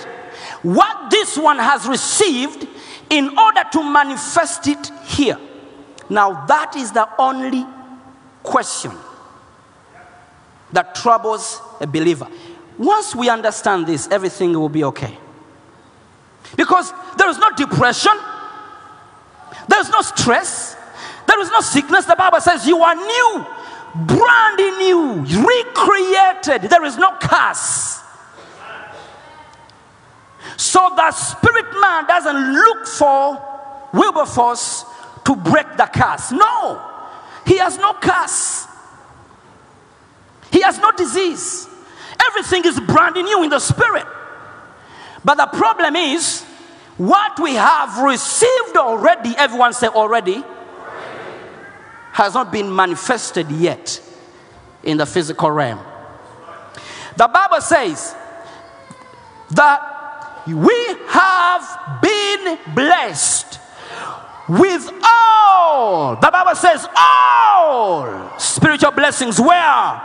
what 0.62 1.10
this 1.10 1.38
one 1.38 1.58
has 1.58 1.86
received 1.88 2.68
in 3.08 3.36
order 3.38 3.62
to 3.72 3.82
manifest 3.82 4.68
it 4.68 4.90
here. 5.04 5.38
Now, 6.10 6.44
that 6.46 6.76
is 6.76 6.92
the 6.92 7.08
only 7.18 7.64
question 8.42 8.92
that 10.72 10.94
troubles 10.94 11.60
a 11.80 11.86
believer. 11.86 12.28
Once 12.78 13.14
we 13.14 13.28
understand 13.28 13.86
this, 13.86 14.08
everything 14.08 14.52
will 14.52 14.68
be 14.68 14.84
okay. 14.84 15.16
Because 16.56 16.92
there 17.16 17.28
is 17.28 17.38
no 17.38 17.50
depression, 17.56 18.12
there 19.68 19.80
is 19.80 19.90
no 19.90 20.00
stress, 20.00 20.69
there 21.40 21.46
is 21.46 21.52
no 21.52 21.60
sickness. 21.60 22.04
The 22.04 22.16
Bible 22.16 22.40
says 22.40 22.66
you 22.66 22.82
are 22.82 22.94
new 22.94 23.46
brand 23.94 24.58
new, 24.58 25.24
recreated. 25.24 26.70
There 26.70 26.84
is 26.84 26.96
no 26.96 27.16
curse. 27.20 28.00
So 30.56 30.92
the 30.94 31.10
spirit 31.12 31.66
man 31.80 32.06
doesn't 32.06 32.52
look 32.52 32.86
for 32.86 33.88
Wilberforce 33.92 34.84
to 35.24 35.34
break 35.34 35.76
the 35.76 35.86
curse. 35.86 36.30
No, 36.30 36.80
he 37.46 37.56
has 37.56 37.78
no 37.78 37.94
curse. 37.94 38.66
He 40.52 40.60
has 40.60 40.78
no 40.78 40.92
disease. 40.92 41.68
Everything 42.28 42.64
is 42.66 42.78
brand 42.80 43.14
new 43.14 43.42
in 43.42 43.50
the 43.50 43.60
spirit. 43.60 44.06
But 45.24 45.36
the 45.36 45.46
problem 45.46 45.96
is, 45.96 46.42
what 46.96 47.40
we 47.40 47.54
have 47.54 47.98
received 48.02 48.76
already, 48.76 49.34
everyone 49.36 49.72
say 49.72 49.86
already, 49.86 50.44
has 52.12 52.34
not 52.34 52.52
been 52.52 52.74
manifested 52.74 53.50
yet 53.50 54.00
in 54.82 54.96
the 54.96 55.06
physical 55.06 55.50
realm. 55.50 55.80
The 57.16 57.28
Bible 57.28 57.60
says 57.60 58.14
that 59.50 60.44
we 60.46 60.96
have 61.08 62.00
been 62.02 62.58
blessed 62.74 63.58
with 64.48 64.90
all, 65.04 66.16
the 66.16 66.30
Bible 66.30 66.54
says, 66.54 66.86
all 66.96 68.38
spiritual 68.38 68.90
blessings. 68.90 69.40
Where? 69.40 70.02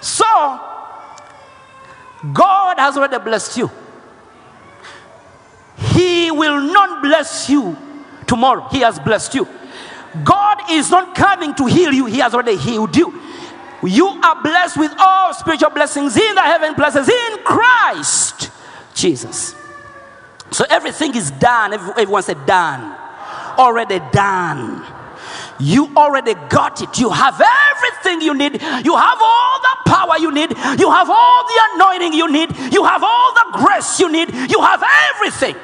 So, 0.00 0.24
God 2.32 2.78
has 2.78 2.96
already 2.96 3.18
blessed 3.18 3.56
you. 3.58 3.70
He 5.76 6.30
will 6.30 6.60
not 6.60 7.02
bless 7.02 7.48
you 7.48 7.76
tomorrow. 8.28 8.68
He 8.70 8.80
has 8.80 9.00
blessed 9.00 9.34
you. 9.34 9.48
God 10.22 10.70
is 10.70 10.90
not 10.90 11.14
coming 11.14 11.54
to 11.54 11.66
heal 11.66 11.92
you, 11.92 12.06
He 12.06 12.18
has 12.18 12.34
already 12.34 12.56
healed 12.56 12.96
you. 12.96 13.20
You 13.82 14.06
are 14.06 14.42
blessed 14.42 14.76
with 14.76 14.92
all 14.98 15.32
spiritual 15.34 15.70
blessings 15.70 16.16
in 16.16 16.34
the 16.34 16.42
heaven 16.42 16.74
places 16.74 17.08
in 17.08 17.38
Christ 17.44 18.50
Jesus. 18.94 19.54
So 20.50 20.64
everything 20.68 21.14
is 21.14 21.30
done. 21.32 21.72
Everyone 21.72 22.22
said, 22.22 22.44
done. 22.46 22.96
Already 23.58 24.00
done. 24.12 24.84
You 25.60 25.90
already 25.96 26.34
got 26.48 26.80
it. 26.82 26.98
You 26.98 27.10
have 27.10 27.40
everything 27.40 28.20
you 28.20 28.34
need. 28.34 28.54
You 28.84 28.96
have 28.96 29.18
all 29.20 29.60
the 29.60 29.90
power 29.90 30.18
you 30.18 30.32
need. 30.32 30.50
You 30.50 30.90
have 30.90 31.10
all 31.10 31.46
the 31.46 31.60
anointing 31.74 32.12
you 32.12 32.30
need. 32.30 32.72
You 32.72 32.84
have 32.84 33.02
all 33.02 33.34
the 33.34 33.58
grace 33.58 34.00
you 34.00 34.10
need. 34.10 34.32
You 34.50 34.60
have 34.62 34.82
everything. 35.14 35.56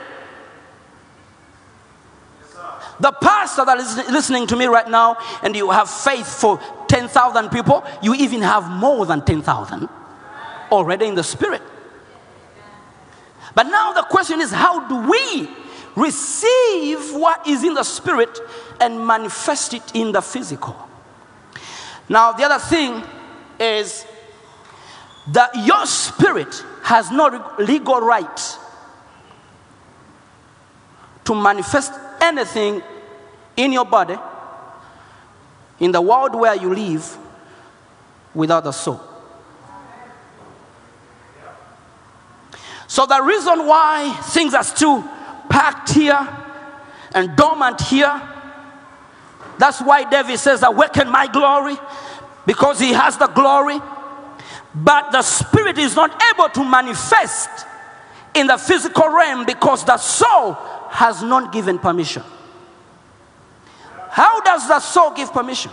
The 3.00 3.12
pastor 3.12 3.64
that 3.64 3.78
is 3.78 3.96
listening 4.10 4.46
to 4.48 4.56
me 4.56 4.66
right 4.66 4.88
now, 4.88 5.16
and 5.42 5.56
you 5.56 5.70
have 5.70 5.90
faith 5.90 6.26
for 6.26 6.60
10,000 6.88 7.50
people, 7.50 7.84
you 8.02 8.14
even 8.14 8.40
have 8.42 8.70
more 8.70 9.04
than 9.06 9.24
10,000 9.24 9.88
already 10.70 11.06
in 11.06 11.14
the 11.14 11.24
spirit. 11.24 11.62
But 13.54 13.64
now 13.64 13.92
the 13.92 14.02
question 14.02 14.40
is 14.40 14.50
how 14.50 14.88
do 14.88 15.10
we 15.10 15.48
receive 15.96 17.14
what 17.14 17.46
is 17.46 17.62
in 17.62 17.74
the 17.74 17.84
spirit 17.84 18.40
and 18.80 19.06
manifest 19.06 19.74
it 19.74 19.94
in 19.94 20.12
the 20.12 20.20
physical? 20.20 20.76
Now, 22.08 22.32
the 22.32 22.44
other 22.44 22.58
thing 22.58 23.02
is 23.58 24.04
that 25.28 25.54
your 25.54 25.86
spirit 25.86 26.64
has 26.82 27.10
no 27.10 27.54
legal 27.58 28.00
right 28.00 28.58
to 31.24 31.34
manifest 31.34 31.92
anything 32.24 32.82
in 33.56 33.72
your 33.72 33.84
body 33.84 34.16
in 35.80 35.92
the 35.92 36.00
world 36.00 36.34
where 36.34 36.54
you 36.54 36.74
live 36.74 37.16
without 38.34 38.66
a 38.66 38.72
soul. 38.72 39.00
So, 42.86 43.06
the 43.06 43.20
reason 43.22 43.66
why 43.66 44.12
things 44.28 44.54
are 44.54 44.62
still 44.62 45.02
packed 45.48 45.90
here 45.90 46.28
and 47.14 47.36
dormant 47.36 47.80
here, 47.80 48.22
that's 49.58 49.80
why 49.80 50.08
David 50.08 50.38
says, 50.38 50.62
Awaken 50.62 51.10
my 51.10 51.26
glory, 51.26 51.76
because 52.46 52.78
he 52.78 52.92
has 52.92 53.16
the 53.16 53.26
glory. 53.26 53.80
But 54.74 55.12
the 55.12 55.22
spirit 55.22 55.78
is 55.78 55.94
not 55.94 56.20
able 56.34 56.48
to 56.48 56.64
manifest 56.64 57.48
in 58.34 58.48
the 58.48 58.58
physical 58.58 59.08
realm 59.08 59.44
because 59.46 59.84
the 59.84 59.96
soul 59.96 60.56
has 60.94 61.24
not 61.24 61.52
given 61.52 61.76
permission. 61.76 62.22
How 64.10 64.40
does 64.42 64.68
the 64.68 64.78
soul 64.78 65.10
give 65.10 65.32
permission? 65.32 65.72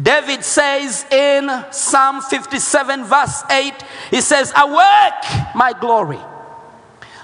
David 0.00 0.42
says 0.42 1.04
in 1.10 1.50
Psalm 1.70 2.22
57, 2.22 3.04
verse 3.04 3.42
8, 3.50 3.74
he 4.10 4.22
says, 4.22 4.54
Awake, 4.56 5.54
my 5.54 5.74
glory. 5.78 6.18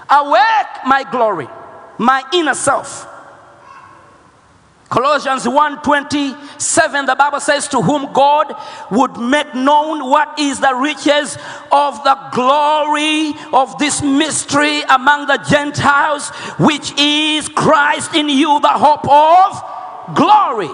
Awake, 0.07 0.85
my 0.85 1.03
glory, 1.09 1.47
my 1.97 2.23
inner 2.31 2.53
self. 2.53 3.07
Colossians 4.93 5.47
1:27 5.47 7.07
the 7.07 7.15
Bible 7.15 7.39
says 7.39 7.67
to 7.69 7.81
whom 7.81 8.13
God 8.13 8.55
would 8.91 9.17
make 9.17 9.55
known 9.55 10.07
what 10.07 10.37
is 10.37 10.59
the 10.59 10.75
riches 10.75 11.35
of 11.71 12.03
the 12.03 12.15
glory 12.31 13.33
of 13.51 13.75
this 13.79 14.03
mystery 14.03 14.83
among 14.83 15.25
the 15.25 15.37
Gentiles 15.49 16.29
which 16.59 16.93
is 16.95 17.49
Christ 17.49 18.13
in 18.13 18.29
you 18.29 18.59
the 18.59 18.67
hope 18.67 19.09
of 19.09 20.15
glory. 20.15 20.69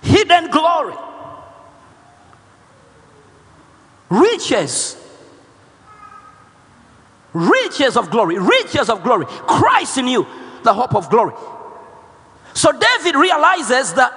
Hidden 0.00 0.52
glory. 0.52 0.94
Riches. 4.08 4.96
Riches 7.32 7.96
of 7.96 8.08
glory. 8.08 8.38
Riches 8.38 8.88
of 8.88 9.02
glory. 9.02 9.26
Christ 9.26 9.98
in 9.98 10.06
you 10.06 10.28
the 10.62 10.72
hope 10.72 10.94
of 10.94 11.10
glory 11.10 11.34
so 12.58 12.72
David 12.72 13.14
realizes 13.14 13.94
that 13.94 14.12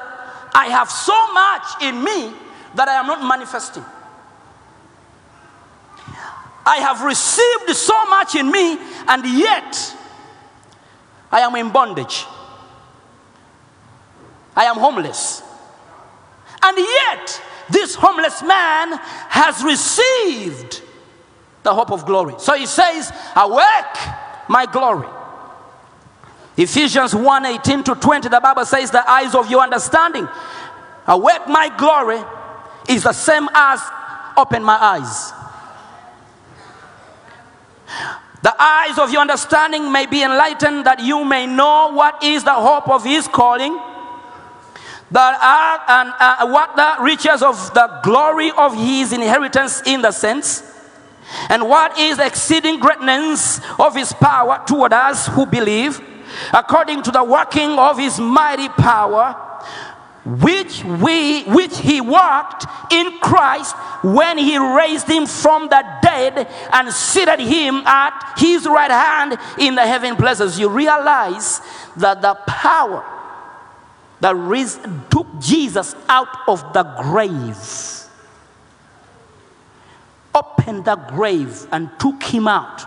I 0.55 0.65
have 0.69 0.89
so 0.89 1.13
much 1.31 1.83
in 1.83 2.03
me 2.03 2.33
that 2.73 2.87
I 2.87 2.95
am 2.95 3.05
not 3.05 3.21
manifesting. 3.21 3.85
I 6.65 6.77
have 6.77 7.03
received 7.03 7.69
so 7.77 8.03
much 8.05 8.33
in 8.33 8.51
me, 8.51 8.79
and 9.07 9.23
yet 9.37 9.95
I 11.31 11.41
am 11.41 11.55
in 11.55 11.69
bondage. 11.69 12.25
I 14.55 14.65
am 14.65 14.77
homeless. 14.77 15.43
And 16.63 16.79
yet, 16.79 17.41
this 17.69 17.93
homeless 17.93 18.41
man 18.41 18.99
has 19.29 19.63
received 19.63 20.81
the 21.61 21.75
hope 21.75 21.91
of 21.91 22.07
glory. 22.07 22.33
So 22.39 22.55
he 22.55 22.65
says, 22.65 23.13
Awake, 23.35 23.97
my 24.49 24.65
glory. 24.65 25.20
Ephesians 26.61 27.15
1 27.15 27.45
18 27.45 27.83
to 27.83 27.95
20, 27.95 28.29
the 28.29 28.39
Bible 28.39 28.65
says, 28.65 28.91
The 28.91 29.09
eyes 29.09 29.33
of 29.33 29.49
your 29.49 29.61
understanding, 29.61 30.27
awake 31.07 31.47
my 31.47 31.75
glory, 31.75 32.21
is 32.87 33.03
the 33.03 33.13
same 33.13 33.49
as 33.53 33.81
open 34.37 34.63
my 34.63 34.75
eyes. 34.75 35.33
The 38.43 38.55
eyes 38.59 38.97
of 38.97 39.11
your 39.11 39.21
understanding 39.21 39.91
may 39.91 40.05
be 40.05 40.23
enlightened 40.23 40.85
that 40.85 40.99
you 40.99 41.23
may 41.25 41.45
know 41.45 41.91
what 41.93 42.23
is 42.23 42.43
the 42.43 42.53
hope 42.53 42.89
of 42.89 43.03
his 43.03 43.27
calling, 43.27 43.75
that 45.11 45.37
are, 45.41 45.99
and 45.99 46.13
uh, 46.19 46.47
what 46.51 46.75
the 46.75 47.03
riches 47.03 47.43
of 47.43 47.55
the 47.73 47.99
glory 48.03 48.51
of 48.51 48.75
his 48.75 49.13
inheritance 49.13 49.81
in 49.85 50.01
the 50.01 50.11
sense, 50.11 50.63
and 51.49 51.67
what 51.67 51.97
is 51.97 52.17
the 52.17 52.25
exceeding 52.25 52.79
greatness 52.79 53.59
of 53.79 53.95
his 53.95 54.13
power 54.13 54.63
toward 54.65 54.93
us 54.93 55.27
who 55.27 55.45
believe 55.45 56.01
according 56.53 57.03
to 57.03 57.11
the 57.11 57.23
working 57.23 57.71
of 57.71 57.97
his 57.97 58.19
mighty 58.19 58.69
power 58.69 59.47
which 60.23 60.83
we 60.83 61.43
which 61.45 61.79
he 61.79 61.99
worked 61.99 62.65
in 62.91 63.17
Christ 63.19 63.75
when 64.03 64.37
he 64.37 64.57
raised 64.57 65.07
him 65.07 65.25
from 65.25 65.67
the 65.67 65.83
dead 66.03 66.47
and 66.71 66.93
seated 66.93 67.39
him 67.39 67.77
at 67.87 68.35
his 68.37 68.67
right 68.67 68.91
hand 68.91 69.37
in 69.57 69.73
the 69.73 69.81
heaven 69.81 70.15
places. 70.15 70.59
You 70.59 70.69
realize 70.69 71.59
that 71.97 72.21
the 72.21 72.35
power 72.45 73.03
that 74.19 74.35
raised, 74.35 74.79
took 75.09 75.25
Jesus 75.39 75.95
out 76.07 76.47
of 76.47 76.71
the 76.73 76.83
grave 76.83 77.57
opened 80.33 80.85
the 80.85 80.95
grave 80.95 81.67
and 81.71 81.89
took 81.99 82.21
him 82.23 82.47
out 82.47 82.83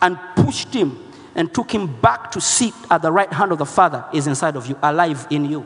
and 0.00 0.18
pushed 0.36 0.72
him 0.72 1.07
and 1.38 1.54
took 1.54 1.70
him 1.70 1.86
back 2.00 2.32
to 2.32 2.40
sit 2.40 2.74
at 2.90 3.00
the 3.00 3.12
right 3.12 3.32
hand 3.32 3.52
of 3.52 3.58
the 3.58 3.64
Father 3.64 4.04
is 4.12 4.26
inside 4.26 4.56
of 4.56 4.66
you, 4.66 4.76
alive 4.82 5.24
in 5.30 5.44
you. 5.44 5.64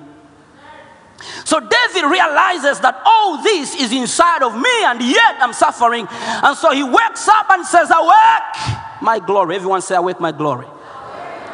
So 1.46 1.60
David 1.60 2.10
realizes 2.10 2.78
that 2.80 3.00
all 3.06 3.42
this 3.42 3.74
is 3.74 3.90
inside 3.90 4.42
of 4.42 4.54
me 4.54 4.84
and 4.84 5.00
yet 5.00 5.36
I'm 5.40 5.54
suffering. 5.54 6.06
And 6.10 6.54
so 6.58 6.72
he 6.72 6.82
wakes 6.82 7.26
up 7.26 7.48
and 7.48 7.64
says, 7.64 7.90
Awake 7.90 9.00
my 9.00 9.18
glory. 9.24 9.56
Everyone 9.56 9.80
say, 9.80 9.94
Awake 9.94 10.20
my 10.20 10.30
glory. 10.30 10.66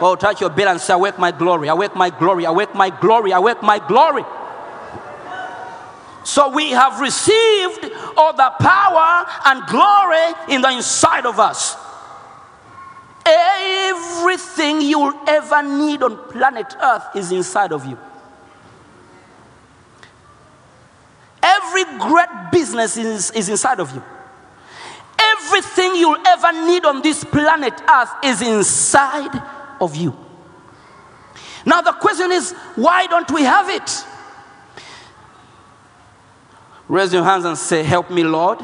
Oh, 0.01 0.17
touch 0.17 0.41
your 0.41 0.51
bed 0.51 0.67
and 0.67 0.81
say, 0.81 0.95
Awake 0.95 1.17
my 1.17 1.31
glory, 1.31 1.69
awake 1.69 1.95
my 1.95 2.11
glory, 2.11 2.43
awake 2.43 2.75
my 2.75 2.91
glory, 2.91 3.31
awake 3.31 3.63
my 3.63 3.79
glory. 3.79 4.25
So 6.25 6.49
we 6.49 6.71
have 6.71 7.01
received 7.01 7.93
all 8.17 8.33
the 8.33 8.53
power 8.59 9.27
and 9.47 9.65
glory 9.67 10.55
in 10.55 10.61
the 10.61 10.71
inside 10.71 11.25
of 11.25 11.39
us. 11.39 11.77
Everything 13.29 14.81
you'll 14.81 15.19
ever 15.27 15.63
need 15.63 16.03
on 16.03 16.17
planet 16.31 16.75
Earth 16.81 17.05
is 17.15 17.31
inside 17.31 17.73
of 17.73 17.85
you. 17.85 17.99
Every 21.43 21.85
great 21.99 22.29
business 22.51 22.97
is, 22.97 23.31
is 23.33 23.49
inside 23.49 23.81
of 23.81 23.95
you. 23.95 24.03
Everything 25.19 25.97
you'll 25.97 26.27
ever 26.27 26.53
need 26.67 26.85
on 26.87 27.03
this 27.03 27.23
planet 27.23 27.75
Earth 27.89 28.11
is 28.25 28.41
inside 28.41 29.43
of 29.81 29.95
you. 29.95 30.17
Now, 31.67 31.83
the 31.83 31.93
question 31.93 32.33
is 32.33 32.53
why 32.77 33.07
don't 33.09 33.31
we 33.31 33.43
have 33.43 33.69
it? 33.69 34.05
Raise 36.89 37.13
your 37.13 37.25
hands 37.25 37.45
and 37.45 37.59
say, 37.59 37.83
Help 37.83 38.11
me, 38.11 38.25
Lord, 38.25 38.59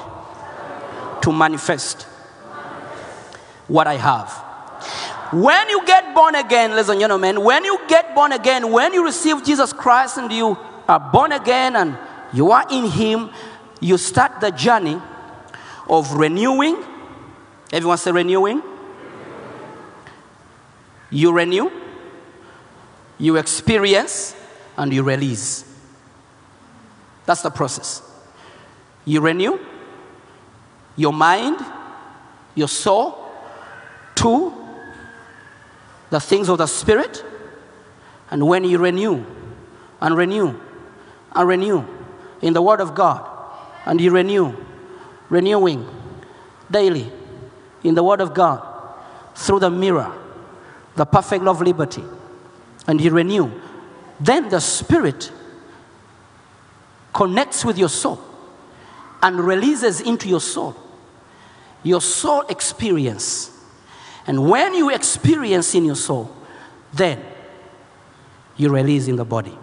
to 1.20 1.32
manifest 1.32 2.04
what 3.68 3.86
I 3.86 3.96
have. 3.96 4.43
When 5.34 5.68
you 5.68 5.84
get 5.84 6.14
born 6.14 6.36
again, 6.36 6.70
ladies 6.70 6.88
and 6.90 7.00
gentlemen, 7.00 7.42
when 7.42 7.64
you 7.64 7.76
get 7.88 8.14
born 8.14 8.30
again, 8.30 8.70
when 8.70 8.94
you 8.94 9.04
receive 9.04 9.42
Jesus 9.42 9.72
Christ 9.72 10.16
and 10.16 10.30
you 10.30 10.56
are 10.88 11.00
born 11.00 11.32
again 11.32 11.74
and 11.74 11.98
you 12.32 12.52
are 12.52 12.64
in 12.70 12.84
Him, 12.84 13.30
you 13.80 13.98
start 13.98 14.40
the 14.40 14.52
journey 14.52 14.96
of 15.88 16.12
renewing. 16.12 16.76
Everyone 17.72 17.98
say 17.98 18.12
renewing. 18.12 18.62
You 21.10 21.32
renew, 21.32 21.68
you 23.18 23.36
experience, 23.36 24.36
and 24.76 24.92
you 24.92 25.02
release. 25.02 25.64
That's 27.26 27.42
the 27.42 27.50
process. 27.50 28.02
You 29.04 29.20
renew 29.20 29.58
your 30.94 31.12
mind, 31.12 31.58
your 32.54 32.68
soul. 32.68 33.18
Two, 34.14 34.63
the 36.10 36.20
things 36.20 36.48
of 36.48 36.58
the 36.58 36.66
Spirit. 36.66 37.24
And 38.30 38.46
when 38.46 38.64
you 38.64 38.78
renew 38.78 39.24
and 40.00 40.16
renew 40.16 40.58
and 41.32 41.48
renew 41.48 41.84
in 42.42 42.52
the 42.52 42.62
Word 42.62 42.80
of 42.80 42.94
God, 42.94 43.30
and 43.86 44.00
you 44.00 44.10
renew, 44.10 44.54
renewing 45.28 45.86
daily 46.70 47.10
in 47.82 47.94
the 47.94 48.02
Word 48.02 48.20
of 48.20 48.34
God 48.34 48.62
through 49.34 49.60
the 49.60 49.70
mirror, 49.70 50.12
the 50.96 51.04
perfect 51.04 51.44
love 51.44 51.60
liberty, 51.60 52.04
and 52.86 53.00
you 53.00 53.10
renew, 53.10 53.50
then 54.20 54.48
the 54.48 54.60
Spirit 54.60 55.30
connects 57.12 57.64
with 57.64 57.78
your 57.78 57.88
soul 57.88 58.20
and 59.22 59.40
releases 59.40 60.00
into 60.00 60.28
your 60.28 60.40
soul 60.40 60.76
your 61.84 62.00
soul 62.00 62.40
experience 62.48 63.50
and 64.26 64.48
when 64.48 64.74
you 64.74 64.90
experience 64.90 65.74
in 65.74 65.84
your 65.84 65.96
soul, 65.96 66.34
then 66.92 67.22
you 68.56 68.70
release 68.70 69.08
in 69.08 69.16
the 69.16 69.24
body. 69.24 69.56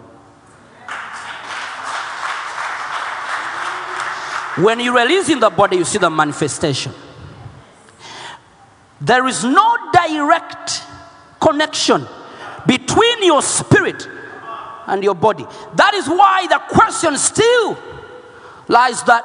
When 4.56 4.80
you 4.80 4.96
release 4.96 5.30
in 5.30 5.40
the 5.40 5.48
body, 5.50 5.78
you 5.78 5.84
see 5.84 5.98
the 5.98 6.10
manifestation. 6.10 6.92
There 9.00 9.26
is 9.26 9.42
no 9.42 9.76
direct 9.92 10.82
connection 11.40 12.06
between 12.66 13.24
your 13.24 13.42
spirit 13.42 14.06
and 14.86 15.02
your 15.02 15.14
body. 15.14 15.46
That 15.74 15.94
is 15.94 16.06
why 16.06 16.46
the 16.48 16.58
question 16.68 17.16
still 17.16 17.78
lies 18.68 19.02
that 19.04 19.24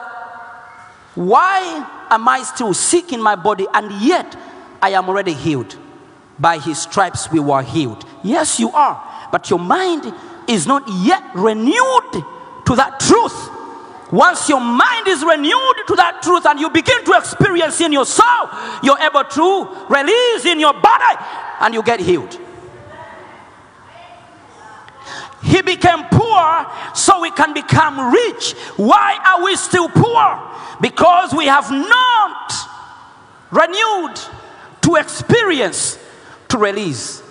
why 1.14 2.08
am 2.10 2.28
I 2.28 2.44
still 2.44 2.74
sick 2.74 3.12
in 3.12 3.22
my 3.22 3.36
body 3.36 3.66
and 3.74 3.92
yet 4.02 4.36
I 4.82 4.92
am 4.92 5.10
already 5.10 5.34
healed? 5.34 5.78
By 6.40 6.60
his 6.60 6.82
stripes 6.82 7.32
we 7.32 7.40
were 7.40 7.64
healed. 7.64 8.06
Yes, 8.24 8.60
you 8.60 8.70
are, 8.72 9.30
but 9.32 9.50
your 9.50 9.60
mind 9.60 10.14
is 10.48 10.68
not 10.68 10.84
yet 10.88 11.24
renewed 11.36 12.12
to 12.66 12.76
that 12.76 13.00
truth. 13.00 13.50
Once 14.12 14.48
your 14.48 14.62
mind 14.62 15.08
is 15.08 15.24
renewed 15.24 15.76
to 15.88 15.96
that 15.96 16.22
truth 16.22 16.46
and 16.46 16.60
you 16.60 16.70
begin 16.70 17.04
to 17.04 17.14
experience 17.14 17.82
in 17.82 17.92
your 17.92 18.06
soul, 18.06 18.50
you're 18.82 19.00
able 19.00 19.24
to 19.24 19.68
release 19.90 20.46
in 20.46 20.60
your 20.60 20.74
body 20.74 21.18
and 21.60 21.74
you 21.74 21.84
get 21.84 22.00
healed. 22.00 22.40
He 25.44 25.62
became 25.62 26.04
poor 26.12 26.68
so 26.94 27.22
we 27.22 27.32
can 27.32 27.54
become 27.54 28.14
rich. 28.14 28.54
Why 28.78 29.18
are 29.26 29.44
we 29.44 29.56
still 29.56 29.90
poor? 29.90 30.42
Because 30.82 31.34
we 31.34 31.46
have 31.48 31.70
not 31.72 32.54
renewed 33.52 34.20
to 34.88 34.96
experience, 34.96 36.00
to 36.48 36.58
release. 36.58 37.22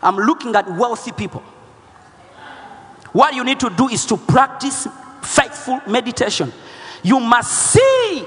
I'm 0.00 0.14
looking 0.14 0.54
at 0.54 0.70
wealthy 0.70 1.10
people. 1.10 1.42
What 3.10 3.34
you 3.34 3.42
need 3.42 3.58
to 3.58 3.70
do 3.70 3.88
is 3.88 4.06
to 4.06 4.16
practice 4.16 4.86
faithful 5.20 5.80
meditation. 5.88 6.52
You 7.02 7.18
must 7.18 7.72
see 7.72 8.24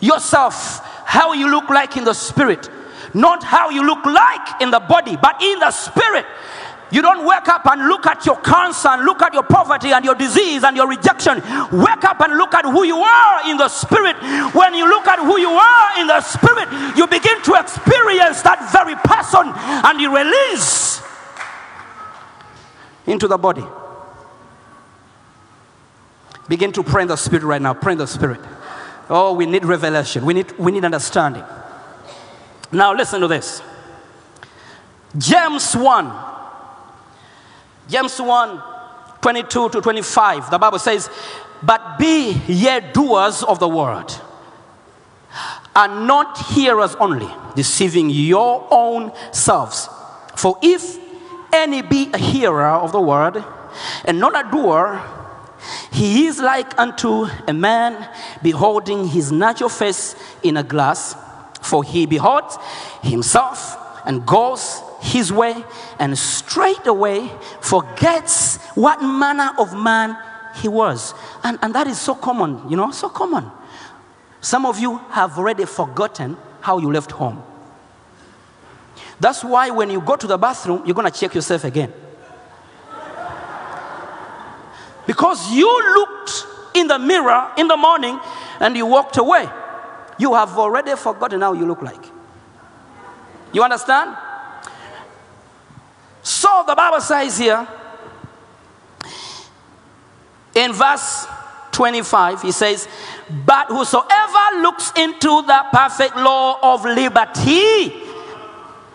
yourself 0.00 0.80
how 1.06 1.32
you 1.32 1.50
look 1.50 1.70
like 1.70 1.96
in 1.96 2.04
the 2.04 2.12
spirit, 2.12 2.68
not 3.14 3.42
how 3.42 3.70
you 3.70 3.86
look 3.86 4.04
like 4.04 4.60
in 4.60 4.70
the 4.70 4.80
body, 4.80 5.16
but 5.16 5.42
in 5.42 5.60
the 5.60 5.70
spirit. 5.70 6.26
You 6.94 7.02
don't 7.02 7.26
wake 7.26 7.48
up 7.48 7.66
and 7.66 7.88
look 7.88 8.06
at 8.06 8.24
your 8.24 8.36
cancer 8.36 8.86
and 8.86 9.04
look 9.04 9.20
at 9.20 9.34
your 9.34 9.42
poverty 9.42 9.90
and 9.90 10.04
your 10.04 10.14
disease 10.14 10.62
and 10.62 10.76
your 10.76 10.88
rejection. 10.88 11.38
Wake 11.72 12.04
up 12.04 12.20
and 12.20 12.38
look 12.38 12.54
at 12.54 12.64
who 12.64 12.84
you 12.84 12.98
are 12.98 13.50
in 13.50 13.56
the 13.56 13.68
spirit. 13.68 14.14
When 14.54 14.74
you 14.74 14.88
look 14.88 15.04
at 15.08 15.18
who 15.18 15.36
you 15.36 15.50
are 15.50 16.00
in 16.00 16.06
the 16.06 16.20
spirit, 16.20 16.68
you 16.96 17.08
begin 17.08 17.42
to 17.42 17.54
experience 17.54 18.42
that 18.42 18.70
very 18.70 18.94
person 18.94 19.42
and 19.56 20.00
you 20.00 20.16
release 20.16 21.02
into 23.08 23.26
the 23.26 23.38
body. 23.38 23.64
Begin 26.46 26.70
to 26.74 26.84
pray 26.84 27.02
in 27.02 27.08
the 27.08 27.16
spirit 27.16 27.42
right 27.42 27.60
now. 27.60 27.74
Pray 27.74 27.94
in 27.94 27.98
the 27.98 28.06
spirit. 28.06 28.40
Oh, 29.10 29.32
we 29.32 29.46
need 29.46 29.64
revelation. 29.64 30.24
We 30.24 30.34
need, 30.34 30.52
we 30.58 30.70
need 30.70 30.84
understanding. 30.84 31.42
Now, 32.70 32.94
listen 32.94 33.20
to 33.20 33.26
this 33.26 33.62
James 35.18 35.74
1 35.74 36.33
James 37.88 38.20
1 38.20 38.62
22 39.20 39.70
to 39.70 39.80
25, 39.80 40.50
the 40.50 40.58
Bible 40.58 40.78
says, 40.78 41.08
But 41.62 41.98
be 41.98 42.32
ye 42.46 42.80
doers 42.92 43.42
of 43.42 43.58
the 43.58 43.68
word, 43.68 44.12
and 45.74 46.06
not 46.06 46.36
hearers 46.48 46.94
only, 46.96 47.30
deceiving 47.56 48.10
your 48.10 48.68
own 48.70 49.12
selves. 49.32 49.88
For 50.36 50.58
if 50.62 50.98
any 51.54 51.80
be 51.80 52.10
a 52.12 52.18
hearer 52.18 52.66
of 52.66 52.92
the 52.92 53.00
word, 53.00 53.42
and 54.04 54.20
not 54.20 54.36
a 54.36 54.50
doer, 54.50 55.02
he 55.90 56.26
is 56.26 56.38
like 56.38 56.78
unto 56.78 57.24
a 57.48 57.54
man 57.54 58.06
beholding 58.42 59.06
his 59.06 59.32
natural 59.32 59.70
face 59.70 60.16
in 60.42 60.58
a 60.58 60.62
glass, 60.62 61.16
for 61.62 61.82
he 61.82 62.04
beholds 62.04 62.58
himself 63.02 63.78
and 64.04 64.26
goes 64.26 64.82
his 65.04 65.30
way 65.30 65.54
and 65.98 66.18
straightway 66.18 67.30
forgets 67.60 68.56
what 68.74 69.02
manner 69.02 69.50
of 69.58 69.76
man 69.76 70.16
he 70.56 70.66
was. 70.66 71.12
And, 71.42 71.58
and 71.60 71.74
that 71.74 71.86
is 71.86 72.00
so 72.00 72.14
common, 72.14 72.70
you 72.70 72.76
know, 72.76 72.90
so 72.90 73.10
common. 73.10 73.50
Some 74.40 74.64
of 74.64 74.78
you 74.78 74.96
have 75.10 75.38
already 75.38 75.66
forgotten 75.66 76.38
how 76.62 76.78
you 76.78 76.90
left 76.90 77.12
home. 77.12 77.42
That's 79.20 79.44
why 79.44 79.68
when 79.68 79.90
you 79.90 80.00
go 80.00 80.16
to 80.16 80.26
the 80.26 80.38
bathroom, 80.38 80.82
you're 80.86 80.94
going 80.94 81.10
to 81.10 81.18
check 81.18 81.34
yourself 81.34 81.64
again. 81.64 81.92
Because 85.06 85.52
you 85.52 85.68
looked 85.96 86.46
in 86.74 86.88
the 86.88 86.98
mirror 86.98 87.52
in 87.58 87.68
the 87.68 87.76
morning 87.76 88.18
and 88.58 88.74
you 88.74 88.86
walked 88.86 89.18
away. 89.18 89.46
You 90.18 90.32
have 90.32 90.56
already 90.56 90.96
forgotten 90.96 91.42
how 91.42 91.52
you 91.52 91.66
look 91.66 91.82
like. 91.82 92.06
You 93.52 93.62
understand? 93.62 94.16
So 96.24 96.64
the 96.66 96.74
Bible 96.74 97.02
says 97.02 97.36
here 97.36 97.68
in 100.54 100.72
verse 100.72 101.26
25, 101.72 102.40
he 102.40 102.50
says, 102.50 102.88
But 103.44 103.66
whosoever 103.66 104.62
looks 104.62 104.90
into 104.96 105.42
the 105.42 105.66
perfect 105.70 106.16
law 106.16 106.58
of 106.62 106.82
liberty, 106.86 107.92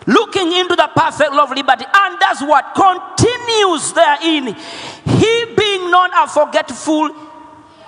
looking 0.08 0.52
into 0.52 0.74
the 0.74 0.90
perfect 0.96 1.32
law 1.32 1.44
of 1.44 1.50
liberty, 1.50 1.84
and 1.94 2.18
does 2.18 2.40
what? 2.40 2.74
Continues 2.74 3.92
therein, 3.92 4.56
he 5.04 5.44
being 5.56 5.88
not 5.88 6.10
a 6.12 6.26
forgetful 6.28 7.14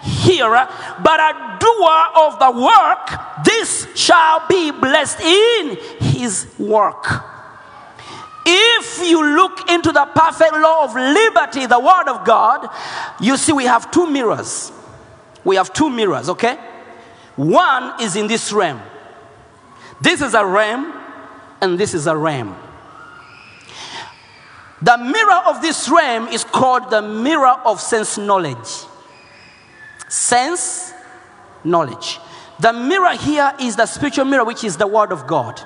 hearer, 0.02 0.68
but 1.02 1.18
a 1.18 1.59
doer 1.59 2.26
of 2.26 2.38
the 2.38 2.61
work, 2.62 3.44
this 3.44 3.88
shall 3.96 4.46
be 4.46 4.70
blessed 4.70 5.18
in 5.18 5.76
his 5.98 6.46
work. 6.61 7.32
If 8.44 9.09
you 9.09 9.37
look 9.37 9.70
into 9.70 9.92
the 9.92 10.05
perfect 10.07 10.55
law 10.55 10.85
of 10.85 10.94
liberty, 10.94 11.66
the 11.66 11.78
Word 11.78 12.09
of 12.09 12.24
God, 12.24 12.68
you 13.20 13.37
see 13.37 13.52
we 13.52 13.64
have 13.64 13.90
two 13.90 14.11
mirrors. 14.11 14.72
We 15.44 15.57
have 15.57 15.72
two 15.72 15.90
mirrors, 15.90 16.28
okay? 16.28 16.59
One 17.37 18.00
is 18.00 18.16
in 18.16 18.26
this 18.26 18.52
realm. 18.52 18.81
This 20.00 20.20
is 20.20 20.35
a 20.35 20.44
realm, 20.44 20.92
and 21.61 21.78
this 21.78 21.94
is 21.94 22.07
a 22.07 22.16
realm. 22.16 22.57
The 24.81 24.98
mirror 24.98 25.40
of 25.46 25.62
this 25.62 25.88
realm 25.88 26.26
is 26.28 26.42
called 26.42 26.90
the 26.90 27.02
mirror 27.02 27.57
of 27.64 27.81
sense 27.81 28.18
knowledge. 28.18 28.87
Sense 30.09 30.92
knowledge. 31.62 32.18
The 32.59 32.72
mirror 32.72 33.14
here 33.16 33.52
is 33.61 33.76
the 33.76 33.87
spiritual 33.87 34.24
mirror, 34.24 34.44
which 34.44 34.64
is 34.64 34.76
the 34.76 34.87
Word 34.88 35.12
of 35.12 35.28
God 35.28 35.62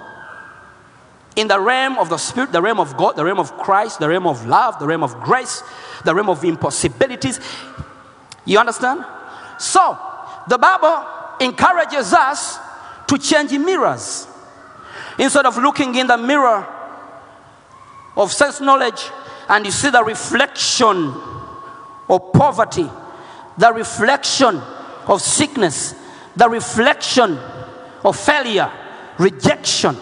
in 1.37 1.49
the 1.49 1.61
realm 1.61 1.99
of 1.99 2.09
the 2.09 2.17
Spirit, 2.17 2.51
the 2.51 2.63
realm 2.63 2.81
of 2.81 2.97
God, 2.97 3.15
the 3.15 3.25
realm 3.25 3.39
of 3.39 3.57
Christ, 3.59 4.01
the 4.01 4.09
realm 4.09 4.27
of 4.27 4.47
love, 4.47 4.79
the 4.79 4.87
realm 4.87 5.03
of 5.03 5.21
grace, 5.21 5.63
the 6.05 6.15
realm 6.15 6.31
of 6.31 6.43
impossibilities. 6.43 7.41
You 8.47 8.59
understand? 8.59 9.05
So, 9.59 9.99
the 10.49 10.57
Bible 10.57 11.05
encourages 11.41 12.15
us 12.15 12.59
to 13.07 13.19
change 13.19 13.53
mirrors. 13.53 14.27
Instead 15.19 15.47
of 15.47 15.57
looking 15.59 15.95
in 15.95 16.07
the 16.07 16.17
mirror 16.17 16.67
of 18.17 18.33
sense 18.33 18.61
knowledge 18.61 19.11
and 19.49 19.65
you 19.65 19.71
see 19.71 19.91
the 19.91 20.03
reflection 20.03 21.13
of 22.09 22.33
poverty, 22.33 22.89
the 23.59 23.73
reflection 23.73 24.61
of 25.07 25.21
sickness, 25.21 25.95
the 26.35 26.49
reflection 26.49 27.39
of 28.05 28.17
failure, 28.17 28.71
rejection, 29.19 29.97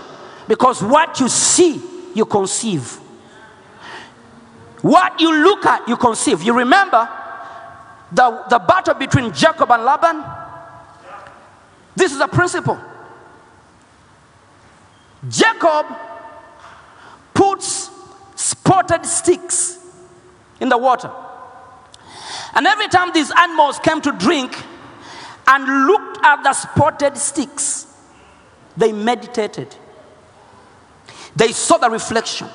because 0.46 0.83
what 0.83 1.20
you 1.20 1.28
see, 1.28 1.83
you 2.14 2.24
conceive. 2.24 3.00
What 4.83 5.18
you 5.20 5.33
look 5.42 5.64
at, 5.64 5.88
you 5.88 5.96
conceive. 5.96 6.42
You 6.42 6.57
remember 6.57 7.09
the, 8.12 8.44
the 8.50 8.59
battle 8.59 8.94
between 8.94 9.33
Jacob 9.33 9.70
and 9.70 9.85
Laban? 9.85 10.24
This 11.96 12.12
is 12.12 12.20
a 12.20 12.28
principle. 12.28 12.78
Jacob 15.28 15.87
puts 17.33 17.90
spotted 18.37 19.07
sticks 19.07 19.78
in 20.61 20.68
the 20.68 20.76
water. 20.76 21.11
And 22.54 22.66
every 22.66 22.88
time 22.88 23.11
these 23.12 23.33
animals 23.37 23.78
came 23.78 24.00
to 24.02 24.12
drink 24.12 24.62
and 25.46 25.87
looked 25.87 26.18
at 26.24 26.42
the 26.42 26.52
spotted 26.52 27.16
sticks, 27.16 27.87
they 28.76 28.92
meditated. 28.92 29.74
They 31.37 31.53
saw 31.53 31.79
the 31.79 31.90
reflection 31.90 32.49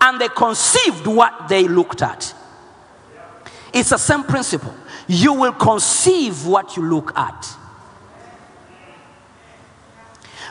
and 0.00 0.20
they 0.20 0.28
conceived 0.28 1.06
what 1.06 1.48
they 1.48 1.66
looked 1.66 2.02
at. 2.02 2.34
It's 3.72 3.90
the 3.90 3.98
same 3.98 4.24
principle. 4.24 4.74
You 5.06 5.34
will 5.34 5.52
conceive 5.52 6.46
what 6.46 6.76
you 6.76 6.84
look 6.84 7.16
at. 7.16 7.56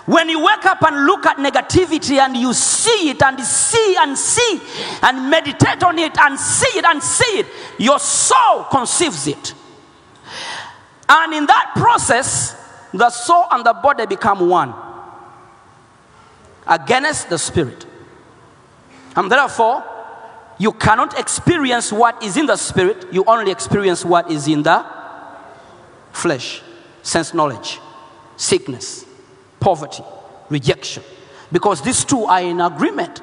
When 0.05 0.29
you 0.29 0.39
wake 0.39 0.65
up 0.65 0.81
and 0.83 1.05
look 1.05 1.25
at 1.25 1.35
negativity 1.37 2.17
and 2.17 2.37
you 2.37 2.53
see 2.53 3.09
it 3.09 3.21
and 3.21 3.39
see 3.41 3.95
and 3.99 4.17
see 4.17 4.61
and 5.03 5.29
meditate 5.29 5.83
on 5.83 5.99
it 5.99 6.17
and 6.17 6.39
see 6.39 6.79
it 6.79 6.85
and 6.85 7.03
see 7.03 7.39
it, 7.39 7.47
your 7.77 7.99
soul 7.99 8.63
conceives 8.71 9.27
it. 9.27 9.53
And 11.09 11.33
in 11.33 11.45
that 11.45 11.73
process, 11.75 12.55
the 12.93 13.09
soul 13.09 13.47
and 13.51 13.65
the 13.65 13.73
body 13.73 14.05
become 14.05 14.47
one 14.47 14.73
against 16.67 17.29
the 17.29 17.37
spirit. 17.37 17.85
And 19.15 19.31
therefore, 19.31 19.83
You 20.59 20.71
cannot 20.71 21.19
experience 21.19 21.91
what 21.91 22.21
is 22.23 22.35
in 22.35 22.47
the 22.47 22.55
spirit, 22.55 23.05
you 23.11 23.23
only 23.27 23.51
experience 23.51 24.03
what 24.03 24.31
is 24.31 24.47
in 24.47 24.63
the 24.63 24.85
flesh 26.11 26.63
sense 27.03 27.33
knowledge, 27.33 27.79
sickness, 28.35 29.05
poverty, 29.59 30.03
rejection. 30.49 31.03
Because 31.51 31.81
these 31.81 32.03
two 32.03 32.25
are 32.25 32.41
in 32.41 32.59
agreement. 32.59 33.19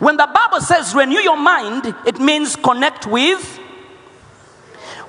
When 0.00 0.16
the 0.16 0.26
Bible 0.26 0.60
says 0.60 0.94
renew 0.94 1.20
your 1.20 1.38
mind, 1.38 1.94
it 2.04 2.18
means 2.18 2.56
connect 2.56 3.06
with. 3.06 3.58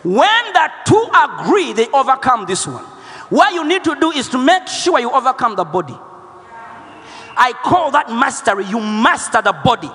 When 0.04 0.54
the 0.54 0.72
two 0.86 1.08
agree, 1.14 1.74
they 1.74 1.88
overcome 1.90 2.46
this 2.46 2.68
one. 2.68 2.84
What 3.30 3.54
you 3.54 3.68
need 3.68 3.84
to 3.86 3.96
do 4.00 4.12
is 4.12 4.30
to 4.30 4.38
make 4.38 4.68
sure 4.68 5.00
you 5.00 5.12
overcome 5.12 5.56
the 5.56 5.64
body. 5.64 5.98
I 7.36 7.54
call 7.54 7.92
that 7.92 8.10
mastery. 8.10 8.66
You 8.66 8.80
master 8.80 9.42
the 9.42 9.54
body. 9.54 9.92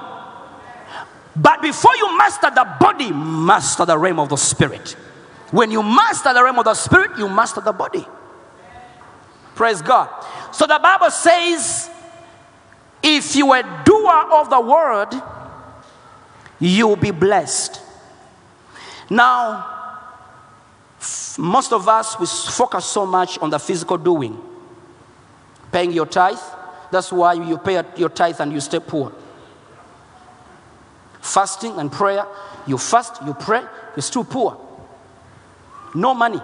But 1.37 1.63
before 1.63 1.97
you 1.97 2.19
master 2.19 2.51
the 2.51 2.67
body, 2.81 3.13
master 3.13 3.85
the 3.85 3.97
realm 3.97 4.19
of 4.19 4.29
the 4.29 4.37
spirit. 4.37 4.97
When 5.51 5.71
you 5.71 5.83
master 5.83 6.35
the 6.35 6.43
realm 6.43 6.59
of 6.59 6.65
the 6.65 6.75
spirit, 6.75 7.17
you 7.17 7.29
master 7.29 7.61
the 7.61 7.73
body. 7.73 8.07
Praise 9.55 9.81
God. 9.83 10.09
So 10.53 10.67
the 10.67 10.79
Bible 10.83 11.11
says, 11.11 11.91
if 13.03 13.37
you 13.37 13.53
are 13.53 13.61
a 13.61 13.85
doer 13.85 14.27
of 14.33 14.51
the 14.51 14.61
word, 14.61 15.23
you 16.59 16.89
will 16.89 16.97
be 16.97 17.13
blessed. 17.13 17.81
Now, 19.11 19.77
most 21.39 21.73
of 21.73 21.89
us 21.89 22.19
we 22.19 22.27
focus 22.27 22.85
so 22.85 23.07
much 23.07 23.39
on 23.39 23.51
the 23.51 23.59
physical 23.59 23.97
doing, 23.97 24.37
paying 25.71 25.93
your 25.93 26.07
tithe. 26.07 26.39
That's 26.91 27.13
why 27.13 27.35
you 27.35 27.59
pay 27.59 27.83
your 27.97 28.09
tithe 28.09 28.41
and 28.41 28.53
you 28.53 28.61
stay 28.61 28.81
poor. 28.81 29.13
Fasting 31.21 31.79
and 31.79 31.93
prayer, 31.93 32.27
you 32.67 32.79
fast, 32.79 33.21
you 33.27 33.35
pray, 33.35 33.63
you're 33.95 34.03
still 34.03 34.25
poor. 34.25 34.57
No 35.95 36.15
money. 36.15 36.41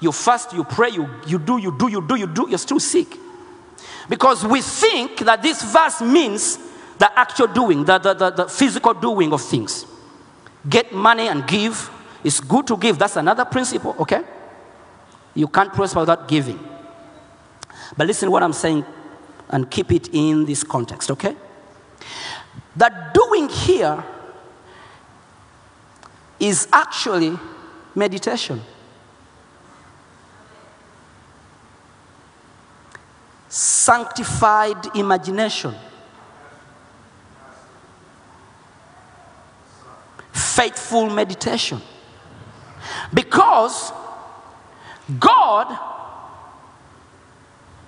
You 0.00 0.10
fast, 0.10 0.52
you 0.52 0.64
pray, 0.64 0.90
you, 0.90 1.08
you 1.26 1.38
do, 1.38 1.58
you 1.58 1.76
do, 1.78 1.88
you 1.88 2.06
do, 2.06 2.16
you 2.16 2.26
do, 2.26 2.46
you're 2.48 2.58
still 2.58 2.80
sick. 2.80 3.16
Because 4.08 4.44
we 4.44 4.60
think 4.60 5.20
that 5.20 5.42
this 5.42 5.62
verse 5.62 6.00
means 6.00 6.58
the 6.98 7.18
actual 7.18 7.46
doing, 7.46 7.84
the, 7.84 7.98
the, 7.98 8.14
the, 8.14 8.30
the 8.30 8.48
physical 8.48 8.94
doing 8.94 9.32
of 9.32 9.42
things. 9.42 9.86
Get 10.68 10.92
money 10.92 11.28
and 11.28 11.46
give. 11.46 11.90
It's 12.24 12.40
good 12.40 12.66
to 12.68 12.76
give. 12.76 12.98
That's 12.98 13.16
another 13.16 13.44
principle, 13.44 13.94
okay? 14.00 14.22
You 15.34 15.48
can't 15.48 15.72
prosper 15.72 16.00
without 16.00 16.28
giving. 16.28 16.58
But 17.96 18.06
listen 18.06 18.26
to 18.26 18.30
what 18.30 18.42
I'm 18.42 18.52
saying 18.52 18.84
and 19.48 19.70
keep 19.70 19.92
it 19.92 20.08
in 20.12 20.44
this 20.46 20.64
context, 20.64 21.10
okay? 21.10 21.36
The 22.74 22.90
doing 23.12 23.48
here 23.48 24.02
is 26.40 26.66
actually 26.72 27.38
meditation. 27.94 28.60
Sanctified 33.48 34.96
imagination. 34.96 35.74
Faithful 40.32 41.10
meditation. 41.10 41.80
Because 43.12 43.92
God, 45.18 45.78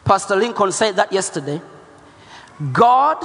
Pastor 0.04 0.36
Lincoln 0.36 0.70
said 0.72 0.96
that 0.96 1.12
yesterday, 1.12 1.60
God 2.72 3.24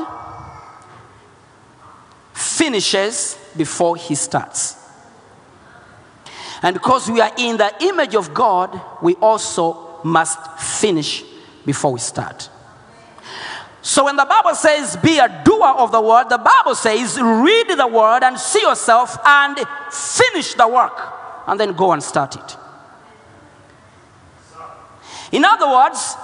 finishes 2.34 3.38
before 3.56 3.96
he 3.96 4.16
starts. 4.16 4.78
And 6.62 6.74
because 6.74 7.10
we 7.10 7.22
are 7.22 7.32
in 7.38 7.58
the 7.58 7.74
image 7.82 8.16
of 8.16 8.34
God, 8.34 8.80
we 9.02 9.16
also 9.16 10.00
must 10.04 10.40
finish 10.60 11.24
before 11.66 11.94
we 11.94 12.00
start. 12.00 12.50
So 13.82 14.06
when 14.06 14.16
the 14.18 14.26
Bible 14.26 14.56
says 14.56 14.98
be 14.98 15.20
a 15.20 15.42
doer 15.46 15.74
of 15.78 15.92
the 15.92 16.02
word, 16.02 16.30
the 16.30 16.38
Bible 16.38 16.76
says 16.76 17.20
read 17.20 17.70
the 17.70 17.88
word 17.88 18.24
and 18.24 18.38
see 18.38 18.62
yourself 18.62 19.18
and 19.26 19.58
finish 19.92 20.54
the 20.54 20.68
work 20.68 21.00
and 21.48 21.60
then 21.60 21.74
go 21.74 21.94
and 21.94 22.04
start 22.04 22.36
it. 22.36 22.58
In 25.32 25.46
other 25.46 25.70
words, 25.70 26.16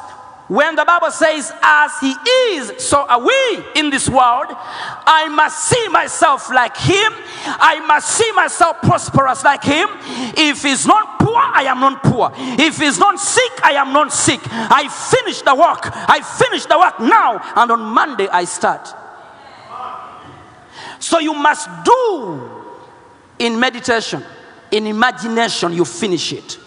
when 0.48 0.76
the 0.76 0.86
Bible 0.86 1.10
says, 1.10 1.52
as 1.62 1.92
he 2.00 2.14
is, 2.54 2.74
so 2.78 3.02
are 3.08 3.20
we 3.20 3.66
in 3.76 3.90
this 3.90 4.08
world, 4.08 4.46
I 4.50 5.28
must 5.30 5.70
see 5.70 5.88
myself 5.88 6.52
like 6.52 6.78
him. 6.78 7.14
I 7.46 7.84
must 7.88 8.16
see 8.16 8.32
myself 8.34 8.80
prosperous 8.82 9.44
like 9.44 9.64
him. 9.64 9.90
If 10.38 10.62
he's 10.62 10.86
not 10.86 11.20
poor, 11.20 11.38
I 11.38 11.64
am 11.64 11.80
not 11.80 12.04
poor. 12.04 12.32
If 12.36 12.78
he's 12.78 13.00
not 13.00 13.20
sick, 13.20 13.52
I 13.64 13.72
am 13.72 13.92
not 13.92 14.14
sick. 14.14 14.40
I 14.44 14.88
finish 14.88 15.42
the 15.42 15.56
work. 15.56 15.90
I 15.92 16.22
finish 16.22 16.66
the 16.68 16.78
work 16.78 17.00
now, 17.00 17.42
and 17.56 17.72
on 17.72 17.82
Monday 17.82 18.28
I 18.28 18.44
start. 18.46 18.94
So 21.00 21.18
you 21.18 21.34
must 21.34 21.68
do 21.84 22.52
in 23.40 23.60
meditation, 23.60 24.24
in 24.72 24.86
imagination, 24.86 25.74
you 25.74 25.86
finish 25.86 26.34
it. 26.34 26.60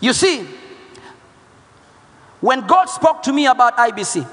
You 0.00 0.14
see, 0.14 0.46
when 2.46 2.64
God 2.64 2.84
spoke 2.84 3.24
to 3.24 3.32
me 3.32 3.46
about 3.46 3.76
IBC, 3.76 4.24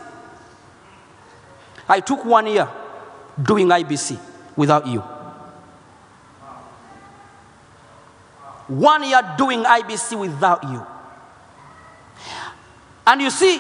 I 1.90 2.00
took 2.00 2.24
one 2.24 2.46
year 2.46 2.70
doing 3.42 3.68
IBC 3.68 4.20
without 4.56 4.86
you. 4.86 5.00
One 8.68 9.04
year 9.04 9.20
doing 9.36 9.64
IBC 9.64 10.20
without 10.20 10.64
you. 10.64 10.86
And 13.08 13.20
you 13.20 13.32
see, 13.32 13.60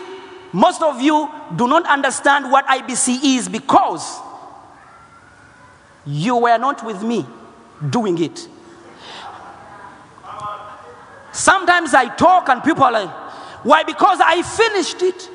most 0.51 0.83
of 0.83 1.01
you 1.01 1.31
do 1.55 1.67
not 1.67 1.87
understand 1.87 2.51
what 2.51 2.67
IBC 2.67 3.37
is 3.37 3.49
because 3.49 4.19
you 6.05 6.35
were 6.37 6.59
not 6.59 6.85
with 6.85 7.01
me 7.01 7.25
doing 7.89 8.21
it. 8.21 8.47
Sometimes 11.31 11.95
I 11.95 12.13
talk 12.15 12.49
and 12.49 12.63
people 12.63 12.83
are 12.83 12.91
like, 12.91 13.22
why? 13.63 13.83
Because 13.83 14.19
I 14.21 14.41
finished 14.41 15.01
it. 15.01 15.29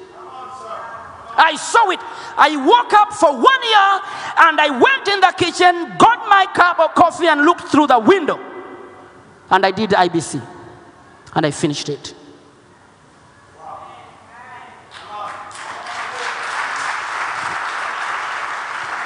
I 1.41 1.55
saw 1.57 1.91
it. 1.91 2.01
I 2.37 2.57
woke 2.57 2.93
up 2.93 3.13
for 3.13 3.33
one 3.33 3.63
year 3.63 4.01
and 4.49 4.61
I 4.61 4.71
went 4.71 5.09
in 5.09 5.21
the 5.21 5.33
kitchen, 5.39 5.97
got 5.97 6.29
my 6.29 6.47
cup 6.53 6.81
of 6.81 6.95
coffee, 6.95 7.29
and 7.29 7.45
looked 7.45 7.69
through 7.69 7.87
the 7.87 7.99
window. 7.99 8.39
And 9.51 9.65
I 9.65 9.71
did 9.71 9.91
IBC. 9.91 10.43
And 11.35 11.47
I 11.47 11.51
finished 11.51 11.89
it. 11.89 12.15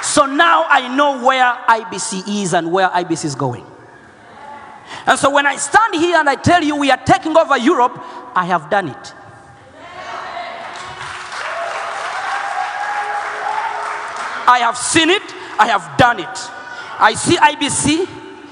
So 0.01 0.25
now 0.25 0.65
I 0.69 0.93
know 0.95 1.25
where 1.25 1.43
IBC 1.67 2.43
is 2.43 2.53
and 2.53 2.71
where 2.71 2.89
IBC 2.89 3.25
is 3.25 3.35
going. 3.35 3.65
And 5.05 5.19
so 5.19 5.29
when 5.29 5.45
I 5.45 5.57
stand 5.57 5.95
here 5.95 6.17
and 6.17 6.29
I 6.29 6.35
tell 6.35 6.63
you 6.63 6.75
we 6.75 6.89
are 6.89 6.97
taking 6.97 7.35
over 7.35 7.57
Europe, 7.57 7.93
I 8.35 8.45
have 8.45 8.69
done 8.69 8.89
it. 8.89 9.13
I 14.45 14.59
have 14.59 14.77
seen 14.77 15.09
it, 15.09 15.23
I 15.57 15.67
have 15.67 15.97
done 15.97 16.19
it. 16.19 16.51
I 16.99 17.13
see 17.15 17.37
IBC, 17.37 18.07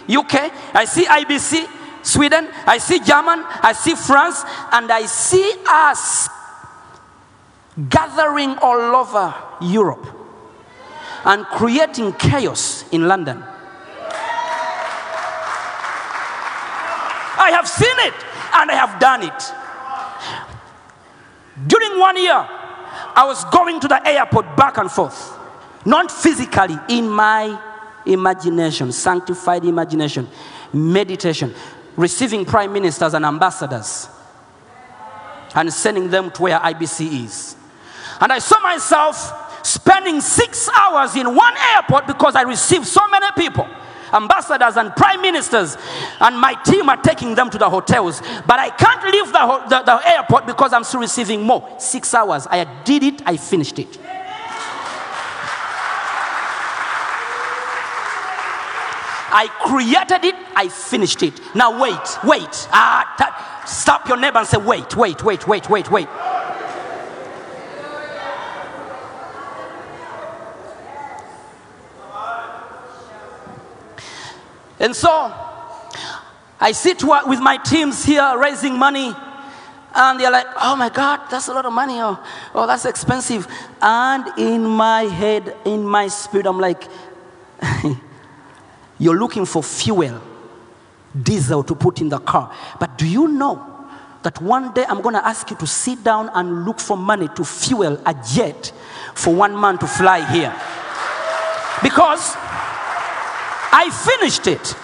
UK, 0.10 0.52
I 0.74 0.86
see 0.86 1.06
IBC, 1.06 1.68
Sweden, 2.04 2.50
I 2.66 2.78
see 2.78 3.00
German, 3.00 3.44
I 3.46 3.74
see 3.74 3.96
France, 3.96 4.44
and 4.72 4.92
I 4.92 5.06
see 5.06 5.54
us 5.68 6.30
gathering 7.90 8.58
all 8.62 8.96
over 8.96 9.34
Europe 9.62 10.06
and 11.26 11.46
creating 11.46 12.14
chaos 12.14 12.86
in 12.92 13.08
London. 13.08 13.44
I 17.42 17.50
have 17.52 17.68
seen 17.68 17.96
it 18.08 18.14
and 18.54 18.70
I 18.70 18.76
have 18.76 19.00
done 19.00 19.24
it. 19.24 19.42
During 21.68 22.00
one 22.00 22.16
year, 22.18 22.34
I 22.34 23.26
was 23.26 23.44
going 23.46 23.80
to 23.80 23.88
the 23.88 24.08
airport 24.08 24.56
back 24.56 24.78
and 24.78 24.92
forth, 24.92 25.40
not 25.84 26.12
physically, 26.12 26.78
in 26.90 27.10
my 27.10 27.60
imagination, 28.06 28.92
sanctified 28.92 29.66
imagination, 29.66 30.28
meditation, 30.72 31.54
receiving 31.96 32.46
prime 32.46 32.72
ministers 32.72 33.16
and 33.16 33.26
ambassadors 33.26 34.08
and 35.56 35.74
sending 35.74 36.12
them 36.12 36.30
to 36.32 36.44
where 36.44 36.60
IBC 36.60 37.26
is. 37.26 37.56
And 38.20 38.32
I 38.32 38.38
saw 38.38 38.60
myself 38.60 39.66
spending 39.66 40.22
six 40.22 40.70
hours 40.70 41.16
in 41.16 41.36
one 41.36 41.54
airport 41.76 42.06
because 42.06 42.36
I 42.36 42.44
received 42.44 42.86
so 42.86 43.02
many 43.08 43.26
people 43.36 43.68
ambassadors 44.14 44.78
and 44.78 44.96
prime 44.96 45.22
ministers, 45.22 45.78
and 46.20 46.40
my 46.40 46.54
team 46.64 46.90
are 46.90 47.02
taking 47.02 47.36
them 47.36 47.50
to 47.50 47.58
the 47.58 47.70
hotels. 47.70 48.22
But 48.46 48.60
I 48.60 48.70
can't 48.70 49.04
leave 49.04 49.28
the, 49.28 49.66
the, 49.70 49.84
the 49.84 50.10
airport 50.10 50.46
because 50.46 50.74
I'm 50.74 50.84
still 50.84 51.02
receiving 51.02 51.44
more. 51.44 51.68
Six 51.80 52.14
hours. 52.14 52.48
I 52.50 52.64
did 52.84 53.04
it, 53.04 53.22
I 53.26 53.38
finished 53.38 53.80
it. 53.80 54.00
I 59.34 59.48
created 59.64 60.26
it, 60.26 60.36
I 60.56 60.68
finished 60.68 61.24
it. 61.24 61.40
Now 61.56 61.82
wait, 61.82 62.18
wait. 62.24 62.68
Ah, 62.72 63.64
stop 63.66 64.08
your 64.08 64.18
neighbor 64.18 64.40
and 64.40 64.48
say, 64.48 64.58
wait, 64.58 64.96
wait, 64.96 65.24
wait, 65.24 65.48
wait, 65.48 65.70
wait, 65.70 65.90
wait. 65.90 66.08
And 74.82 74.96
so 74.96 75.32
I 76.60 76.72
sit 76.72 77.04
with 77.04 77.40
my 77.40 77.58
teams 77.58 78.04
here 78.04 78.36
raising 78.36 78.80
money, 78.80 79.14
and 79.94 80.20
they're 80.20 80.32
like, 80.32 80.48
oh 80.60 80.76
my 80.76 80.90
God, 80.90 81.22
that's 81.30 81.48
a 81.50 81.54
lot 81.54 81.68
of 81.68 81.74
money. 81.74 82.00
Oh, 82.00 82.20
oh 82.56 82.66
that's 82.66 82.86
expensive. 82.86 83.48
And 83.80 84.28
in 84.40 84.66
my 84.66 85.04
head, 85.04 85.56
in 85.66 85.86
my 85.86 86.08
spirit, 86.08 86.48
I'm 86.48 86.60
like, 86.60 86.84
you're 89.00 89.18
looking 89.18 89.46
for 89.46 89.62
fuel, 89.62 90.20
diesel 91.22 91.64
to 91.64 91.76
put 91.76 92.02
in 92.02 92.10
the 92.10 92.20
car. 92.20 92.52
But 92.80 92.98
do 92.98 93.08
you 93.08 93.28
know 93.28 93.88
that 94.24 94.42
one 94.42 94.74
day 94.74 94.86
I'm 94.90 95.02
going 95.02 95.14
to 95.14 95.24
ask 95.24 95.48
you 95.52 95.58
to 95.58 95.68
sit 95.68 96.04
down 96.04 96.32
and 96.34 96.66
look 96.66 96.80
for 96.80 96.98
money 96.98 97.28
to 97.36 97.46
fuel 97.46 98.02
a 98.04 98.16
jet 98.34 98.74
for 99.14 99.36
one 99.36 99.60
man 99.60 99.78
to 99.78 99.86
fly 99.86 100.26
here? 100.34 100.56
Because 101.84 102.36
I 103.72 103.90
finished 103.90 104.48
it. 104.48 104.76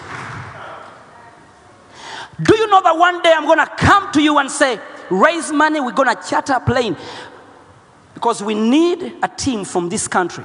Do 2.42 2.56
you 2.56 2.68
know 2.68 2.80
that 2.82 2.96
one 2.96 3.20
day 3.22 3.32
I'm 3.36 3.44
going 3.46 3.58
to 3.58 3.66
come 3.66 4.12
to 4.12 4.22
you 4.22 4.38
and 4.38 4.50
say, 4.50 4.78
raise 5.10 5.50
money, 5.50 5.80
we're 5.80 5.92
going 5.92 6.14
to 6.14 6.28
charter 6.28 6.54
a 6.54 6.60
plane? 6.60 6.96
Because 8.14 8.42
we 8.42 8.54
need 8.54 9.16
a 9.22 9.28
team 9.28 9.64
from 9.64 9.88
this 9.88 10.06
country. 10.08 10.44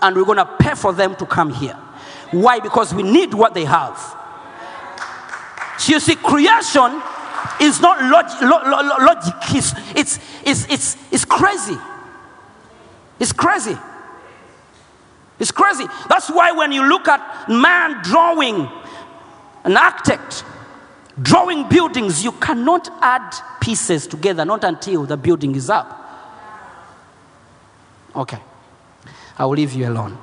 And 0.00 0.16
we're 0.16 0.24
going 0.24 0.38
to 0.38 0.46
pay 0.58 0.74
for 0.74 0.92
them 0.92 1.16
to 1.16 1.26
come 1.26 1.52
here. 1.52 1.76
Why? 2.30 2.60
Because 2.60 2.94
we 2.94 3.02
need 3.02 3.34
what 3.34 3.54
they 3.54 3.64
have. 3.64 3.96
So 5.78 5.92
you 5.92 6.00
see, 6.00 6.16
creation 6.16 7.02
is 7.60 7.80
not 7.80 8.02
log- 8.02 8.42
lo- 8.42 8.70
lo- 8.70 9.04
logic, 9.04 9.34
it's, 9.54 9.72
it's, 9.94 10.18
it's, 10.44 10.66
it's, 10.72 11.12
it's 11.12 11.24
crazy. 11.24 11.76
It's 13.18 13.32
crazy. 13.32 13.76
It's 15.38 15.50
crazy. 15.50 15.84
That's 16.08 16.30
why 16.30 16.52
when 16.52 16.72
you 16.72 16.88
look 16.88 17.08
at 17.08 17.48
man 17.48 18.02
drawing, 18.02 18.68
an 19.64 19.76
architect, 19.76 20.44
drawing 21.20 21.68
buildings, 21.68 22.22
you 22.22 22.32
cannot 22.32 22.88
add 23.02 23.34
pieces 23.60 24.06
together, 24.06 24.44
not 24.44 24.64
until 24.64 25.04
the 25.04 25.16
building 25.16 25.54
is 25.54 25.70
up. 25.70 26.00
Okay. 28.14 28.38
I 29.36 29.44
will 29.44 29.54
leave 29.54 29.72
you 29.72 29.88
alone. 29.88 30.16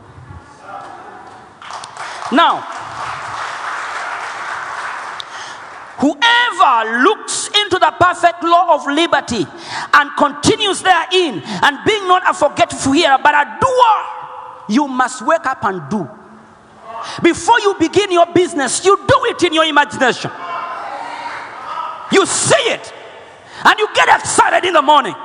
Now, 2.32 2.62
whoever 5.98 7.04
looks 7.04 7.48
into 7.48 7.78
the 7.78 7.94
perfect 8.00 8.44
law 8.44 8.76
of 8.76 8.88
liberty 8.88 9.46
and 9.94 10.12
continues 10.18 10.82
therein, 10.82 11.42
and 11.44 11.78
being 11.86 12.08
not 12.08 12.24
a 12.30 12.34
forgetful 12.34 12.94
hearer, 12.94 13.18
but 13.22 13.36
a 13.36 13.58
doer 13.60 14.21
you 14.72 14.88
must 14.88 15.26
wake 15.26 15.46
up 15.46 15.64
and 15.64 15.90
do. 15.90 16.10
Before 17.22 17.60
you 17.60 17.76
begin 17.80 18.12
your 18.12 18.28
business, 18.28 18.84
you 18.86 18.96
do 18.96 19.26
it 19.26 19.44
in 19.44 19.54
your 19.54 19.66
imagination. 19.66 20.32
You 22.12 22.26
see 22.26 22.70
it 22.70 22.94
and 23.64 23.80
you 23.80 23.88
get 23.94 24.10
excited 24.20 24.68
in 24.68 24.74
the 24.74 24.82
morning. 24.82 25.16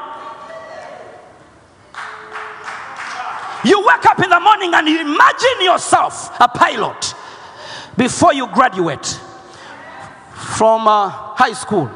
You 3.65 3.85
wake 3.85 4.07
up 4.07 4.23
in 4.23 4.31
the 4.31 4.41
morning 4.41 4.73
and 4.75 4.87
you 4.87 5.01
imagine 5.01 5.61
yourself 5.61 6.39
a 6.41 6.49
pilot 6.49 7.15
before 7.97 8.33
you 8.33 8.47
graduate 8.49 9.19
from 10.33 10.87
uh, 10.87 11.09
high 11.09 11.53
school. 11.53 11.91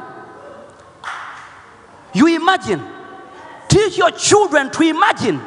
You 2.13 2.27
imagine. 2.35 2.83
Teach 3.69 3.97
your 3.97 4.11
children 4.11 4.69
to 4.71 4.83
imagine. 4.83 5.41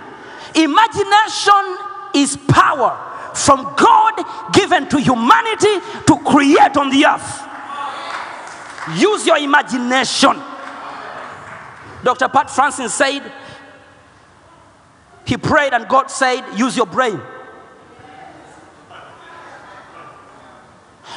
Imagination 0.55 1.77
is 2.14 2.37
power 2.48 3.11
from 3.35 3.74
God 3.77 4.53
given 4.53 4.88
to 4.88 5.00
humanity 5.00 5.81
to 6.07 6.18
create 6.24 6.77
on 6.77 6.90
the 6.90 7.05
earth. 7.07 7.42
Use 8.96 9.27
your 9.27 9.38
imagination. 9.38 10.40
Dr. 12.03 12.29
Pat 12.29 12.50
Francis 12.50 12.94
said, 12.94 13.33
he 15.24 15.37
prayed 15.37 15.72
and 15.72 15.88
God 15.88 16.11
said, 16.11 16.42
use 16.57 16.77
your 16.77 16.87
brain. 16.87 17.20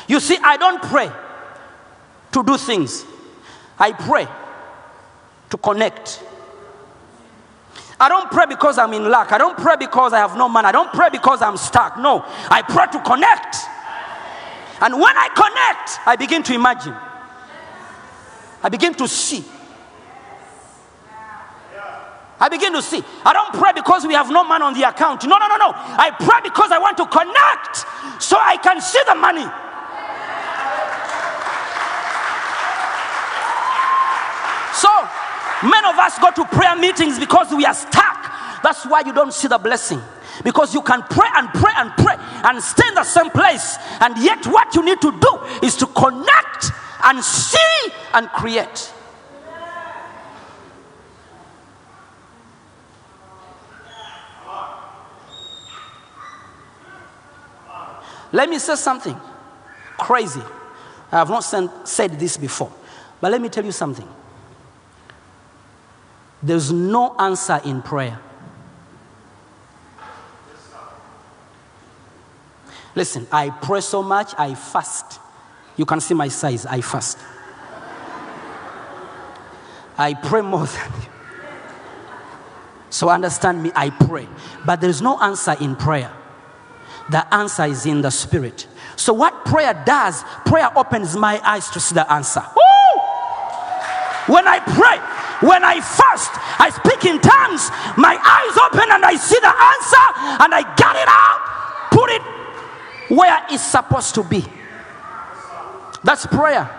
You 0.08 0.22
see, 0.22 0.38
I 0.42 0.56
don't 0.56 0.82
pray 0.82 1.12
to 2.32 2.44
do 2.44 2.58
things, 2.58 3.06
I 3.78 3.92
pray 3.92 4.28
to 5.50 5.58
connect. 5.58 6.24
I 8.00 8.10
don't 8.10 8.30
pray 8.30 8.46
because 8.46 8.78
I'm 8.78 8.94
in 8.94 9.10
lack. 9.10 9.32
I 9.32 9.38
don't 9.38 9.58
pray 9.58 9.76
because 9.78 10.14
I 10.14 10.20
have 10.20 10.38
no 10.38 10.48
money. 10.48 10.68
I 10.68 10.72
don't 10.72 10.94
pray 10.94 11.10
because 11.12 11.42
I'm 11.42 11.58
stuck. 11.58 11.98
No, 11.98 12.24
I 12.50 12.62
pray 12.62 12.86
to 12.92 13.00
connect. 13.04 13.56
And 14.82 14.94
when 14.94 15.18
I 15.18 15.30
connect, 15.34 16.08
I 16.08 16.16
begin 16.16 16.44
to 16.44 16.54
imagine. 16.54 16.94
I 18.62 18.70
begin 18.70 18.94
to 18.96 19.08
see. 19.08 19.44
I 22.40 22.50
begin 22.50 22.72
to 22.74 22.82
see. 22.84 23.04
I 23.26 23.34
don't 23.34 23.52
pray 23.54 23.72
because 23.74 24.06
we 24.06 24.14
have 24.14 24.30
no 24.30 24.44
money 24.44 24.64
on 24.64 24.74
the 24.76 24.88
account. 24.88 25.24
No, 25.24 25.38
no, 25.38 25.48
no, 25.48 25.58
no. 25.58 25.72
I 25.74 26.12
pray 26.12 26.42
because 26.44 26.72
I 26.72 26.78
want 26.78 26.98
to 26.98 27.08
connect 27.08 28.22
so 28.22 28.38
I 28.38 28.58
can 28.62 28.80
see 28.80 29.02
the 29.08 29.16
money. 29.16 29.48
So, 34.78 35.17
many 35.64 35.88
of 35.88 35.98
us 35.98 36.20
go 36.20 36.32
to 36.32 36.46
prayer 36.46 36.76
meetings 36.76 37.20
because 37.20 37.52
we 37.52 37.66
are 37.66 37.74
stuck. 37.74 38.62
That's 38.64 38.86
why 38.86 39.04
you 39.06 39.14
don't 39.14 39.34
see 39.34 39.48
the 39.48 39.58
blessing. 39.58 40.02
Because 40.44 40.74
you 40.74 40.82
can 40.82 41.02
pray 41.04 41.28
and 41.36 41.50
pray 41.50 41.72
and 41.78 41.92
pray 41.92 42.16
and 42.18 42.62
stay 42.62 42.88
in 42.88 42.96
the 42.96 43.04
same 43.04 43.30
place. 43.32 43.78
And 44.02 44.18
yet, 44.20 44.46
what 44.46 44.76
you 44.76 44.84
need 44.84 45.02
to 45.02 45.12
do 45.12 45.40
is 45.64 45.76
to 45.78 45.88
connect 45.88 46.72
and 47.04 47.24
see 47.24 47.92
and 48.14 48.28
create. 48.30 48.94
Let 58.32 58.50
me 58.50 58.60
say 58.60 58.76
something 58.76 59.20
crazy. 59.98 60.42
I 61.12 61.18
have 61.20 61.30
not 61.30 61.42
said 61.42 62.20
this 62.20 62.38
before, 62.38 62.72
but 63.22 63.32
let 63.32 63.42
me 63.42 63.50
tell 63.50 63.64
you 63.64 63.72
something. 63.72 64.08
There's 66.42 66.72
no 66.72 67.16
answer 67.18 67.60
in 67.66 67.82
prayer. 67.82 68.20
Listen, 72.96 73.28
I 73.32 73.50
pray 73.50 73.82
so 73.82 74.02
much, 74.02 74.34
I 74.38 74.56
fast. 74.56 75.20
You 75.76 75.86
can 75.86 76.00
see 76.00 76.14
my 76.14 76.28
size, 76.30 76.66
I 76.66 76.82
fast. 76.82 77.20
I 79.98 80.14
pray 80.14 80.42
more 80.42 80.66
than 80.66 80.92
you. 81.02 81.08
So 82.90 83.10
understand 83.10 83.62
me, 83.62 83.72
I 83.76 83.90
pray. 83.90 84.28
But 84.66 84.82
there's 84.82 85.02
no 85.02 85.20
answer 85.20 85.56
in 85.60 85.76
prayer. 85.76 86.12
The 87.10 87.34
answer 87.34 87.66
is 87.66 87.86
in 87.86 88.02
the 88.02 88.10
spirit. 88.10 88.68
So, 88.96 89.14
what 89.14 89.46
prayer 89.46 89.82
does, 89.86 90.24
prayer 90.46 90.70
opens 90.76 91.16
my 91.16 91.40
eyes 91.48 91.70
to 91.70 91.80
see 91.80 91.96
the 91.96 92.12
answer. 92.12 92.42
Woo! 92.42 93.02
When 94.34 94.48
I 94.48 94.60
pray, 94.60 95.17
when 95.42 95.64
I 95.64 95.82
fast, 95.82 96.32
I 96.60 96.70
speak 96.70 97.06
in 97.06 97.20
tongues, 97.22 97.70
my 97.98 98.18
eyes 98.18 98.58
open 98.58 98.90
and 98.92 99.06
I 99.06 99.16
see 99.16 99.40
the 99.40 99.54
answer 99.54 100.06
and 100.44 100.54
I 100.54 100.62
get 100.76 100.96
it 100.96 101.08
out, 101.08 101.90
put 101.92 102.10
it 102.12 102.22
where 103.16 103.46
it's 103.50 103.64
supposed 103.64 104.16
to 104.16 104.24
be. 104.24 104.46
That's 106.04 106.26
prayer. 106.26 106.70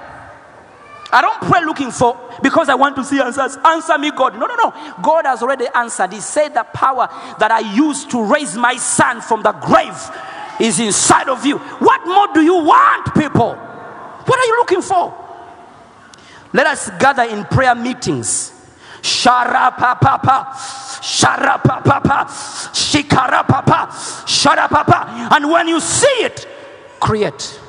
I 1.10 1.22
don't 1.22 1.40
pray 1.50 1.64
looking 1.64 1.90
for 1.90 2.18
because 2.42 2.68
I 2.68 2.74
want 2.74 2.96
to 2.96 3.04
see 3.04 3.20
answers. 3.20 3.56
Answer 3.64 3.96
me, 3.98 4.10
God. 4.10 4.38
No, 4.38 4.46
no, 4.46 4.54
no. 4.56 4.94
God 5.02 5.24
has 5.24 5.42
already 5.42 5.66
answered. 5.74 6.12
He 6.12 6.20
said 6.20 6.50
the 6.54 6.64
power 6.64 7.08
that 7.38 7.50
I 7.50 7.60
used 7.74 8.10
to 8.10 8.22
raise 8.22 8.56
my 8.56 8.76
son 8.76 9.20
from 9.22 9.42
the 9.42 9.52
grave 9.52 9.96
is 10.60 10.80
inside 10.80 11.28
of 11.28 11.46
you. 11.46 11.58
What 11.58 12.06
more 12.06 12.28
do 12.34 12.42
you 12.42 12.56
want, 12.56 13.14
people? 13.14 13.54
What 13.54 14.38
are 14.38 14.44
you 14.46 14.56
looking 14.58 14.82
for? 14.82 15.27
Let 16.52 16.66
us 16.66 16.90
gather 16.98 17.24
in 17.24 17.44
prayer 17.44 17.74
meetings. 17.74 18.52
Sharapapapa, 19.02 20.46
sharapapapa, 21.00 22.26
shikarapapa, 22.72 23.88
sharapapa. 24.26 25.32
And 25.32 25.50
when 25.50 25.68
you 25.68 25.80
see 25.80 26.06
it, 26.24 26.48
create. 26.98 27.60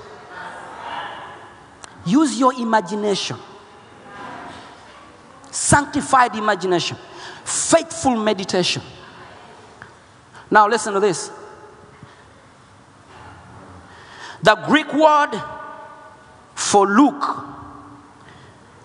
Use 2.06 2.40
your 2.40 2.54
imagination. 2.54 3.38
Sanctified 5.52 6.36
imagination. 6.36 6.98
Faithful 7.44 8.16
meditation. 8.16 8.82
Now, 10.50 10.68
listen 10.68 10.94
to 10.94 11.00
this. 11.00 11.32
The 14.42 14.56
Greek 14.56 14.92
word 14.94 15.40
for 16.56 16.88
look 16.88 17.46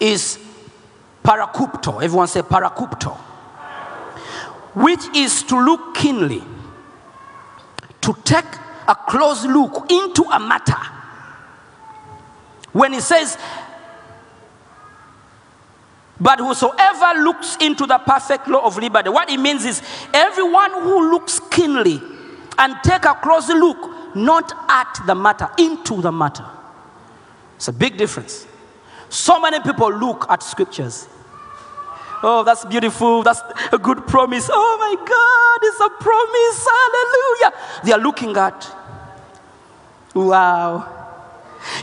is 0.05 0.39
parakupto. 1.23 2.03
Everyone 2.03 2.29
say 2.29 2.43
parakupto. 2.43 3.17
Which 4.75 5.05
is 5.17 5.43
to 5.45 5.59
look 5.59 5.95
keenly, 5.95 6.43
to 8.03 8.15
take 8.25 8.45
a 8.87 8.95
close 8.95 9.47
look 9.47 9.91
into 9.91 10.25
a 10.25 10.39
matter. 10.39 10.77
When 12.73 12.93
he 12.93 13.01
says, 13.01 13.39
but 16.21 16.39
whosoever 16.39 17.21
looks 17.21 17.57
into 17.61 17.87
the 17.87 17.99
perfect 17.99 18.49
law 18.49 18.67
of 18.67 18.77
liberty, 18.77 19.09
what 19.09 19.31
it 19.31 19.39
means 19.39 19.65
is 19.65 19.83
everyone 20.13 20.71
who 20.83 21.11
looks 21.13 21.41
keenly 21.51 22.01
and 22.59 22.75
take 22.85 23.05
a 23.05 23.15
close 23.15 23.49
look, 23.49 24.15
not 24.17 24.53
at 24.69 25.01
the 25.07 25.15
matter, 25.15 25.49
into 25.59 26.03
the 26.03 26.13
matter. 26.13 26.47
It's 27.57 27.69
a 27.69 27.73
big 27.73 27.97
difference. 27.97 28.47
So 29.15 29.39
many 29.39 29.61
people 29.61 29.93
look 29.93 30.27
at 30.29 30.43
scriptures. 30.43 31.09
Oh, 32.21 32.43
that's 32.45 32.65
beautiful. 32.65 33.23
That's 33.23 33.41
a 33.71 33.79
good 33.79 34.09
promise. 34.09 34.51
Oh 34.53 34.77
my 34.81 34.97
God, 35.07 35.59
it's 35.63 35.79
a 35.79 35.89
promise. 36.03 36.67
Hallelujah. 36.75 37.81
They 37.85 37.93
are 37.93 38.01
looking 38.01 38.37
at, 38.37 38.69
wow. 40.15 40.89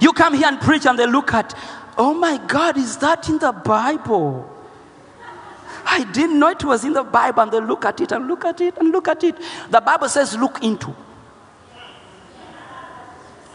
You 0.01 0.11
come 0.11 0.34
here 0.34 0.47
and 0.47 0.59
preach, 0.59 0.86
and 0.86 0.99
they 0.99 1.07
look 1.07 1.34
at, 1.34 1.57
oh 1.97 2.13
my 2.13 2.38
God, 2.47 2.75
is 2.75 2.97
that 2.97 3.29
in 3.29 3.38
the 3.39 3.53
Bible? 3.53 4.53
I 5.86 6.03
didn't 6.11 6.38
know 6.38 6.49
it 6.49 6.65
was 6.65 6.84
in 6.84 6.91
the 6.91 7.03
Bible. 7.03 7.43
And 7.43 7.51
they 7.53 7.61
look 7.61 7.86
at 7.86 8.01
it 8.01 8.11
and 8.11 8.27
look 8.27 8.43
at 8.43 8.59
it 8.59 8.77
and 8.77 8.91
look 8.91 9.07
at 9.07 9.23
it. 9.23 9.38
The 9.69 9.79
Bible 9.79 10.09
says, 10.09 10.36
look 10.36 10.61
into. 10.61 10.93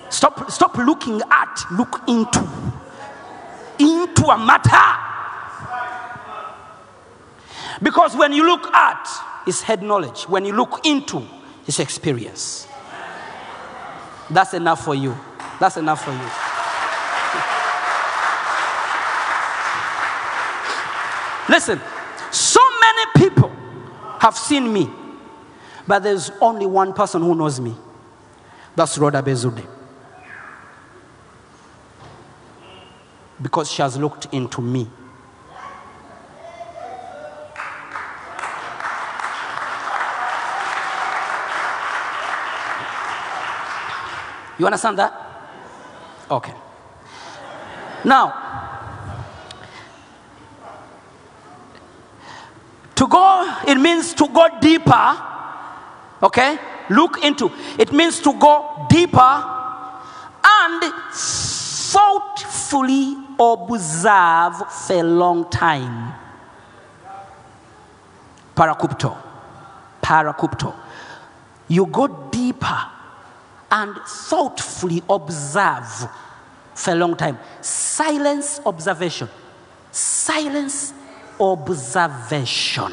Stop, 0.09 0.51
stop 0.51 0.79
looking 0.79 1.20
at, 1.31 1.62
look 1.72 2.01
into. 2.09 2.49
A 4.31 4.39
matter. 4.39 5.03
Because 7.83 8.16
when 8.16 8.33
you 8.33 8.47
look 8.47 8.66
at, 8.74 9.07
his 9.47 9.62
head 9.62 9.83
knowledge. 9.83 10.24
When 10.24 10.45
you 10.45 10.53
look 10.53 10.85
into, 10.85 11.27
his 11.64 11.81
experience. 11.81 12.68
That's 14.29 14.53
enough 14.55 14.85
for 14.85 14.95
you. 14.95 15.16
That's 15.61 15.77
enough 15.77 16.05
for 16.05 16.11
you. 16.11 16.18
Listen, 21.55 21.81
so 22.33 22.61
many 22.81 23.29
people 23.29 23.53
have 24.20 24.37
seen 24.37 24.72
me, 24.72 24.91
but 25.87 26.03
there's 26.03 26.31
only 26.41 26.66
one 26.66 26.93
person 26.93 27.22
who 27.22 27.35
knows 27.35 27.61
me. 27.61 27.74
That's 28.74 28.99
Rhoda 28.99 29.22
Bezude. 29.22 29.64
Because 33.41 33.70
she 33.70 33.82
has 33.82 33.99
looked 33.99 34.26
into 34.32 34.62
me. 34.62 34.89
You 44.59 44.64
understand 44.64 44.99
that? 44.99 45.12
Okay. 46.30 46.55
Now, 48.05 48.32
to 52.95 53.07
go, 53.07 53.55
it 53.68 53.76
means 53.76 54.14
to 54.14 54.26
go 54.28 54.49
deeper. 54.61 55.22
Okay? 56.22 56.59
Look 56.89 57.22
into. 57.22 57.53
It 57.78 57.93
means 57.93 58.20
to 58.20 58.32
go 58.39 58.87
deeper 58.89 59.45
and 60.43 60.82
thoughtfully 61.12 63.26
observe 63.39 64.70
for 64.70 64.93
a 64.95 65.03
long 65.03 65.51
time. 65.51 66.14
Parakupto. 68.55 69.16
Parakupto. 70.03 70.74
You 71.68 71.87
go 71.87 72.07
deeper 72.30 72.91
and 73.70 73.97
thoughtfully 74.07 75.03
observe 75.09 76.09
for 76.74 76.93
a 76.93 76.95
long 76.95 77.16
time. 77.16 77.39
Silence 77.61 78.61
observation. 78.64 79.28
Silence 79.91 80.93
observation. 81.41 82.93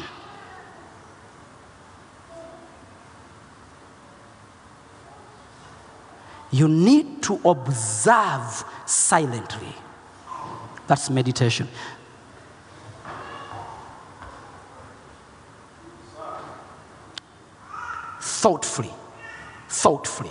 You 6.50 6.68
need 6.68 7.22
to 7.24 7.40
observe 7.44 8.64
silently. 8.86 9.74
That's 10.86 11.08
meditation. 11.10 11.68
Thoughtfully, 18.20 18.92
thoughtfully 19.68 20.30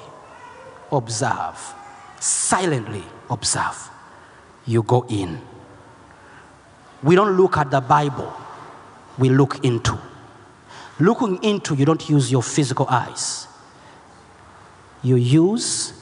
observe, 0.92 1.74
silently 2.20 3.04
observe. 3.30 3.90
You 4.66 4.84
go 4.84 5.06
in. 5.10 5.42
We 7.02 7.16
don't 7.16 7.36
look 7.36 7.58
at 7.58 7.72
the 7.72 7.82
Bible, 7.82 8.32
we 9.18 9.30
look 9.30 9.66
into. 9.66 9.98
Looking 11.00 11.44
into, 11.44 11.76
you 11.76 11.86
don't 11.86 12.08
use 12.08 12.32
your 12.32 12.44
physical 12.44 12.86
eyes, 12.88 13.48
you 15.02 15.16
use 15.16 15.94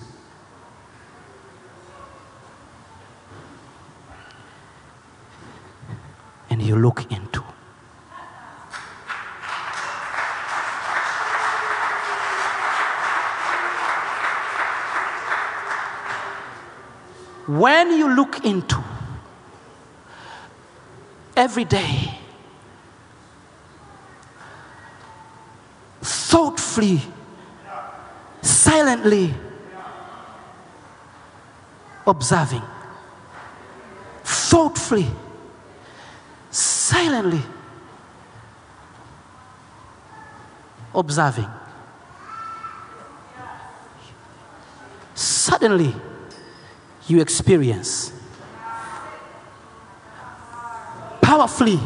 and 6.52 6.62
you 6.62 6.76
look 6.76 7.10
into. 7.10 7.40
When 17.48 17.94
you 17.98 18.14
look 18.14 18.46
into 18.46 18.84
every 21.38 21.64
day, 21.64 22.20
thoughtfully, 26.02 27.02
silently 28.42 29.34
observing, 32.06 32.64
thoughtfully, 34.24 35.08
silently 36.92 37.42
observing. 40.94 41.48
Suddenly, 45.16 45.96
you 47.08 47.22
experience. 47.22 48.12
Powerfully, 51.22 51.80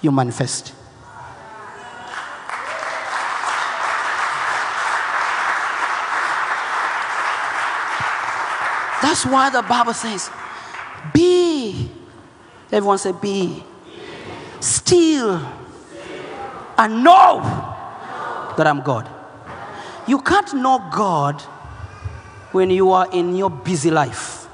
you 0.00 0.10
manifest. 0.10 0.72
That's 9.02 9.26
why 9.26 9.50
the 9.50 9.60
Bible 9.60 9.92
says, 9.92 10.30
Be. 11.12 12.03
Everyone 12.74 12.98
say, 12.98 13.12
Be. 13.12 13.62
Still. 14.58 15.40
And 16.76 17.04
know 17.04 17.40
that 18.56 18.66
I'm 18.66 18.80
God. 18.80 19.08
You 20.08 20.20
can't 20.20 20.52
know 20.54 20.84
God 20.92 21.40
when 22.50 22.70
you 22.70 22.90
are 22.90 23.08
in 23.12 23.36
your 23.36 23.48
busy 23.48 23.92
life. 23.92 24.48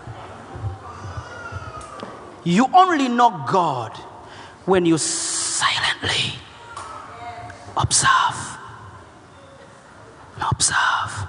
You 2.44 2.66
only 2.74 3.08
know 3.08 3.42
God 3.48 3.96
when 4.66 4.84
you 4.84 4.98
silently 4.98 6.34
observe. 7.74 8.58
Observe. 10.50 11.26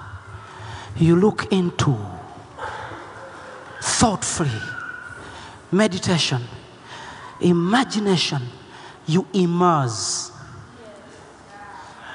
You 0.96 1.16
look 1.16 1.50
into 1.50 1.96
thoughtfully 3.80 4.50
meditation, 5.70 6.42
imagination. 7.42 8.42
You 9.06 9.26
immerse. 9.32 10.30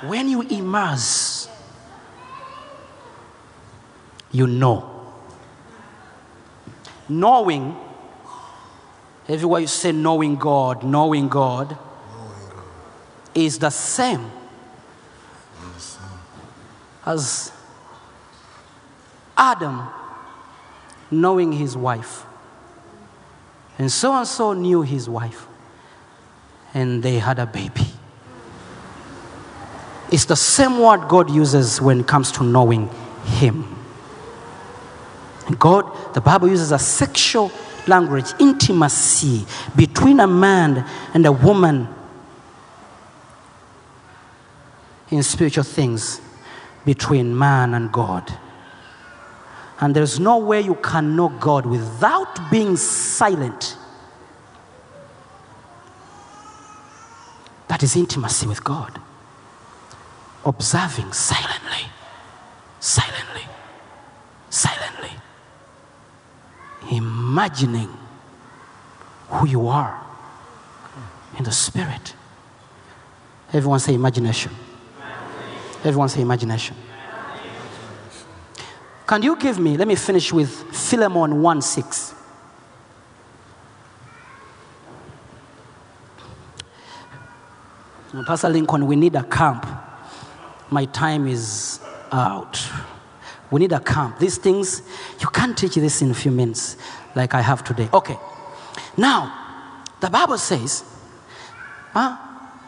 When 0.06 0.30
you 0.30 0.42
immerse, 0.42 1.50
you 4.32 4.48
know. 4.48 4.94
Knowing, 7.10 7.76
everywhere 9.28 9.62
you 9.62 9.68
say 9.68 9.92
knowing 9.92 10.36
God, 10.36 10.84
knowing 10.84 11.28
God, 11.28 11.72
knowing 11.72 12.50
God. 12.50 12.64
is 13.34 13.60
the 13.60 13.70
same 13.70 14.32
as 17.06 17.54
Adam 19.38 19.88
knowing 21.10 21.54
his 21.54 21.78
wife. 21.78 22.27
And 23.78 23.92
so 23.92 24.14
and 24.14 24.28
so 24.28 24.54
knew 24.54 24.82
his 24.82 25.08
wife. 25.10 25.48
And 26.74 27.02
they 27.02 27.20
had 27.20 27.40
a 27.40 27.46
baby. 27.46 27.88
It's 30.12 30.26
the 30.26 30.36
same 30.36 30.80
word 30.80 31.08
God 31.08 31.30
uses 31.30 31.82
when 31.82 32.02
it 32.02 32.08
comes 32.08 32.32
to 32.34 32.44
knowing 32.44 32.90
him. 33.26 33.76
God, 35.60 36.14
the 36.14 36.22
Bible 36.22 36.50
uses 36.50 36.72
a 36.72 36.80
sexual 36.80 37.52
language, 37.88 38.26
intimacy 38.40 39.46
between 39.76 40.20
a 40.20 40.28
man 40.28 40.86
and 41.14 41.26
a 41.26 41.32
woman 41.32 41.88
in 45.10 45.24
spiritual 45.24 45.64
things 45.64 46.20
between 46.86 47.38
man 47.38 47.74
and 47.74 47.92
God. 47.92 48.34
And 49.80 49.96
there's 49.96 50.20
no 50.20 50.38
way 50.38 50.62
you 50.62 50.76
can 50.76 51.16
know 51.16 51.30
God 51.30 51.66
without 51.66 52.50
being 52.50 52.76
silent. 52.78 53.78
That 57.68 57.84
is 57.84 57.96
intimacy 57.96 58.48
with 58.48 58.64
God. 58.64 59.00
Observing 60.46 61.12
silently, 61.14 61.92
silently, 62.80 63.44
silently. 64.50 65.12
Imagining 66.90 67.90
who 69.30 69.48
you 69.48 69.68
are 69.68 70.02
in 71.38 71.44
the 71.44 71.52
spirit. 71.52 72.16
Everyone 73.54 73.80
say 73.80 73.94
imagination. 73.94 74.52
Everyone 75.84 76.10
say 76.10 76.22
imagination. 76.22 76.76
Can 79.08 79.24
you 79.24 79.38
give 79.38 79.58
me, 79.58 79.78
let 79.78 79.88
me 79.88 79.96
finish 79.96 80.34
with 80.34 80.50
Philemon 80.76 81.42
1 81.42 81.62
6. 81.62 82.14
Pastor 88.26 88.50
Lincoln, 88.50 88.86
we 88.86 88.98
need 88.98 89.16
a 89.16 89.24
camp. 89.24 89.66
My 90.70 90.84
time 90.86 91.26
is 91.28 91.80
out. 92.12 92.60
We 93.50 93.62
need 93.62 93.72
a 93.72 93.80
camp. 93.80 94.20
These 94.20 94.40
things, 94.40 94.82
you 95.22 95.28
can't 95.28 95.58
teach 95.58 95.76
this 95.76 96.02
in 96.02 96.12
a 96.12 96.14
few 96.14 96.32
minutes 96.32 96.76
like 97.16 97.34
I 97.34 97.40
have 97.42 97.64
today. 97.64 97.88
Okay. 97.94 98.18
Now, 98.98 99.86
the 100.02 100.10
Bible 100.10 100.38
says, 100.38 100.84
huh? 101.94 102.18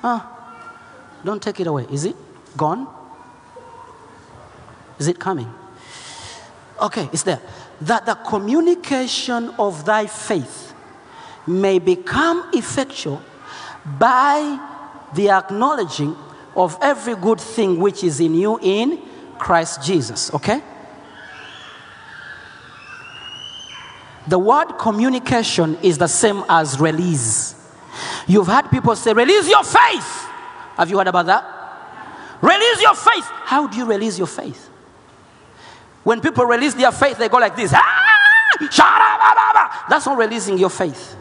Huh? 0.02 0.22
Don't 1.26 1.42
take 1.42 1.60
it 1.60 1.68
away. 1.68 1.86
Is 1.92 2.06
it 2.06 2.16
gone? 2.56 2.88
Is 5.00 5.08
it 5.08 5.20
coming? 5.20 5.54
Okay, 6.82 7.10
it's 7.12 7.24
there. 7.24 7.42
That 7.82 8.06
the 8.06 8.16
communication 8.16 9.50
of 9.60 9.86
thy 9.86 10.08
faith 10.08 10.74
may 11.48 11.80
become 11.80 12.50
effectual 12.54 13.22
by 13.98 14.60
the 15.16 15.30
acknowledging 15.30 16.16
of 16.56 16.78
every 16.82 17.16
good 17.16 17.40
thing 17.40 17.80
which 17.80 18.04
is 18.04 18.20
in 18.20 18.36
you 18.36 18.60
in 18.62 19.00
Christ 19.38 19.84
Jesus. 19.84 20.34
Okay? 20.34 20.62
The 24.28 24.38
word 24.38 24.74
communication 24.78 25.78
is 25.82 25.98
the 25.98 26.08
same 26.08 26.44
as 26.48 26.80
release. 26.80 27.56
You've 28.28 28.48
had 28.48 28.70
people 28.70 28.96
say, 28.96 29.14
Release 29.14 29.50
your 29.50 29.64
faith. 29.64 30.28
Have 30.78 30.90
you 30.90 30.98
heard 30.98 31.08
about 31.08 31.26
that? 31.26 31.56
Release 32.42 32.82
your 32.82 32.96
faith. 32.96 33.26
How 33.26 33.68
do 33.68 33.78
you 33.78 33.86
release 33.86 34.18
your 34.18 34.28
faith? 34.28 34.69
When 36.04 36.22
people 36.22 36.46
release 36.46 36.74
their 36.74 36.92
faith, 36.92 37.18
they 37.18 37.30
go 37.30 37.38
like 37.38 37.56
this. 37.56 37.74
Ah, 37.76 38.10
That's 39.90 40.06
not 40.06 40.18
releasing 40.18 40.58
your 40.58 40.70
faith. 40.70 41.16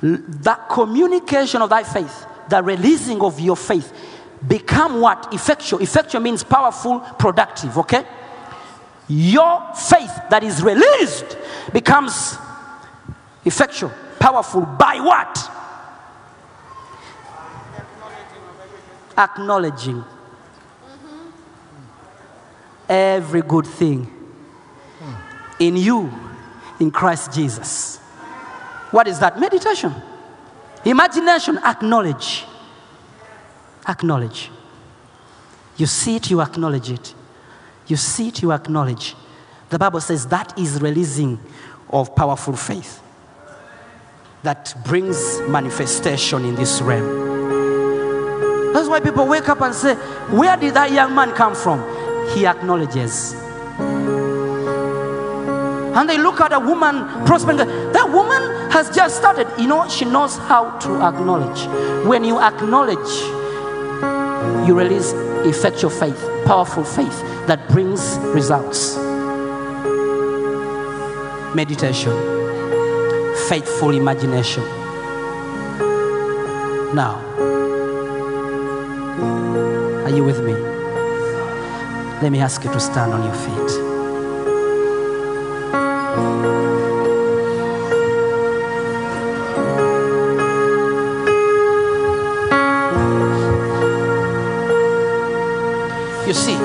That 0.00 0.68
communication 0.68 1.60
of 1.60 1.70
thy 1.70 1.82
faith, 1.82 2.26
the 2.48 2.62
releasing 2.62 3.20
of 3.20 3.40
your 3.40 3.56
faith, 3.56 3.92
become 4.46 5.00
what? 5.00 5.34
Effectual. 5.34 5.80
Effectual 5.80 6.20
means 6.20 6.44
powerful, 6.44 7.00
productive, 7.18 7.76
okay? 7.78 8.04
Your 9.08 9.72
faith 9.74 10.12
that 10.30 10.44
is 10.44 10.62
released 10.62 11.36
becomes 11.72 12.36
effectual, 13.44 13.90
powerful 14.20 14.60
by 14.60 15.00
what? 15.00 15.50
Acknowledging 19.18 20.04
every 22.88 23.42
good 23.42 23.66
thing 23.66 24.10
in 25.58 25.76
you 25.76 26.10
in 26.80 26.90
Christ 26.90 27.32
Jesus. 27.32 27.98
What 28.90 29.08
is 29.08 29.18
that? 29.18 29.38
Meditation. 29.38 29.92
Imagination, 30.84 31.58
acknowledge. 31.58 32.44
Acknowledge. 33.86 34.50
You 35.76 35.86
see 35.86 36.16
it, 36.16 36.30
you 36.30 36.40
acknowledge 36.40 36.90
it. 36.90 37.14
You 37.86 37.96
see 37.96 38.28
it, 38.28 38.42
you 38.42 38.52
acknowledge. 38.52 39.14
The 39.70 39.78
Bible 39.78 40.00
says 40.00 40.26
that 40.28 40.58
is 40.58 40.80
releasing 40.80 41.38
of 41.90 42.14
powerful 42.14 42.54
faith 42.54 43.02
that 44.42 44.74
brings 44.84 45.40
manifestation 45.48 46.44
in 46.44 46.54
this 46.54 46.80
realm. 46.80 47.47
That's 48.78 48.88
why 48.88 49.00
people 49.00 49.26
wake 49.26 49.48
up 49.48 49.60
and 49.60 49.74
say, 49.74 49.96
Where 50.30 50.56
did 50.56 50.74
that 50.74 50.92
young 50.92 51.12
man 51.12 51.32
come 51.32 51.52
from? 51.56 51.80
He 52.30 52.46
acknowledges. 52.46 53.32
And 55.96 56.08
they 56.08 56.16
look 56.16 56.40
at 56.40 56.52
a 56.52 56.60
woman 56.60 57.08
prospering. 57.26 57.56
That 57.56 58.08
woman 58.08 58.70
has 58.70 58.88
just 58.94 59.16
started. 59.16 59.48
You 59.58 59.66
know, 59.66 59.88
she 59.88 60.04
knows 60.04 60.36
how 60.36 60.78
to 60.78 61.02
acknowledge. 61.02 61.66
When 62.06 62.22
you 62.22 62.38
acknowledge, 62.40 63.10
you 64.68 64.78
release 64.78 65.10
effectual 65.44 65.90
faith, 65.90 66.24
powerful 66.44 66.84
faith 66.84 67.20
that 67.48 67.68
brings 67.70 68.16
results. 68.32 68.96
Meditation, 71.52 72.12
faithful 73.48 73.90
imagination. 73.90 74.62
Now, 76.94 77.24
are 80.08 80.16
you 80.16 80.24
with 80.24 80.42
me? 80.42 80.54
Let 82.22 82.32
me 82.32 82.40
ask 82.40 82.64
you 82.64 82.72
to 82.72 82.80
stand 82.80 83.12
on 83.12 83.22
your 83.22 83.34
feet. 83.34 83.70
You 96.26 96.34
see, 96.34 96.58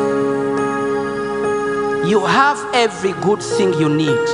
you 2.10 2.26
have 2.26 2.58
every 2.74 3.12
good 3.22 3.42
thing 3.42 3.74
you 3.74 3.90
need 3.90 4.26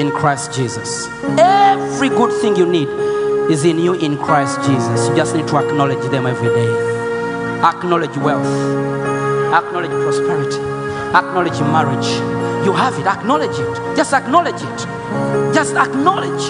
in 0.00 0.10
Christ 0.12 0.54
Jesus. 0.54 1.06
Every 1.38 2.08
good 2.08 2.32
thing 2.40 2.56
you 2.56 2.64
need 2.66 2.88
is 3.50 3.64
in 3.64 3.78
you 3.78 3.92
in 3.94 4.16
Christ 4.16 4.62
Jesus. 4.62 5.08
You 5.08 5.16
just 5.16 5.34
need 5.34 5.48
to 5.48 5.58
acknowledge 5.58 6.10
them 6.10 6.26
every 6.26 6.48
day. 6.48 6.87
Acknowledge 7.62 8.16
wealth, 8.18 8.46
acknowledge 9.52 9.90
prosperity, 9.90 10.60
acknowledge 11.14 11.60
marriage. 11.60 12.06
You 12.64 12.72
have 12.72 12.98
it, 12.98 13.06
acknowledge 13.06 13.58
it. 13.58 13.96
Just 13.96 14.12
acknowledge 14.12 14.62
it. 14.62 15.54
Just 15.54 15.74
acknowledge. 15.74 16.42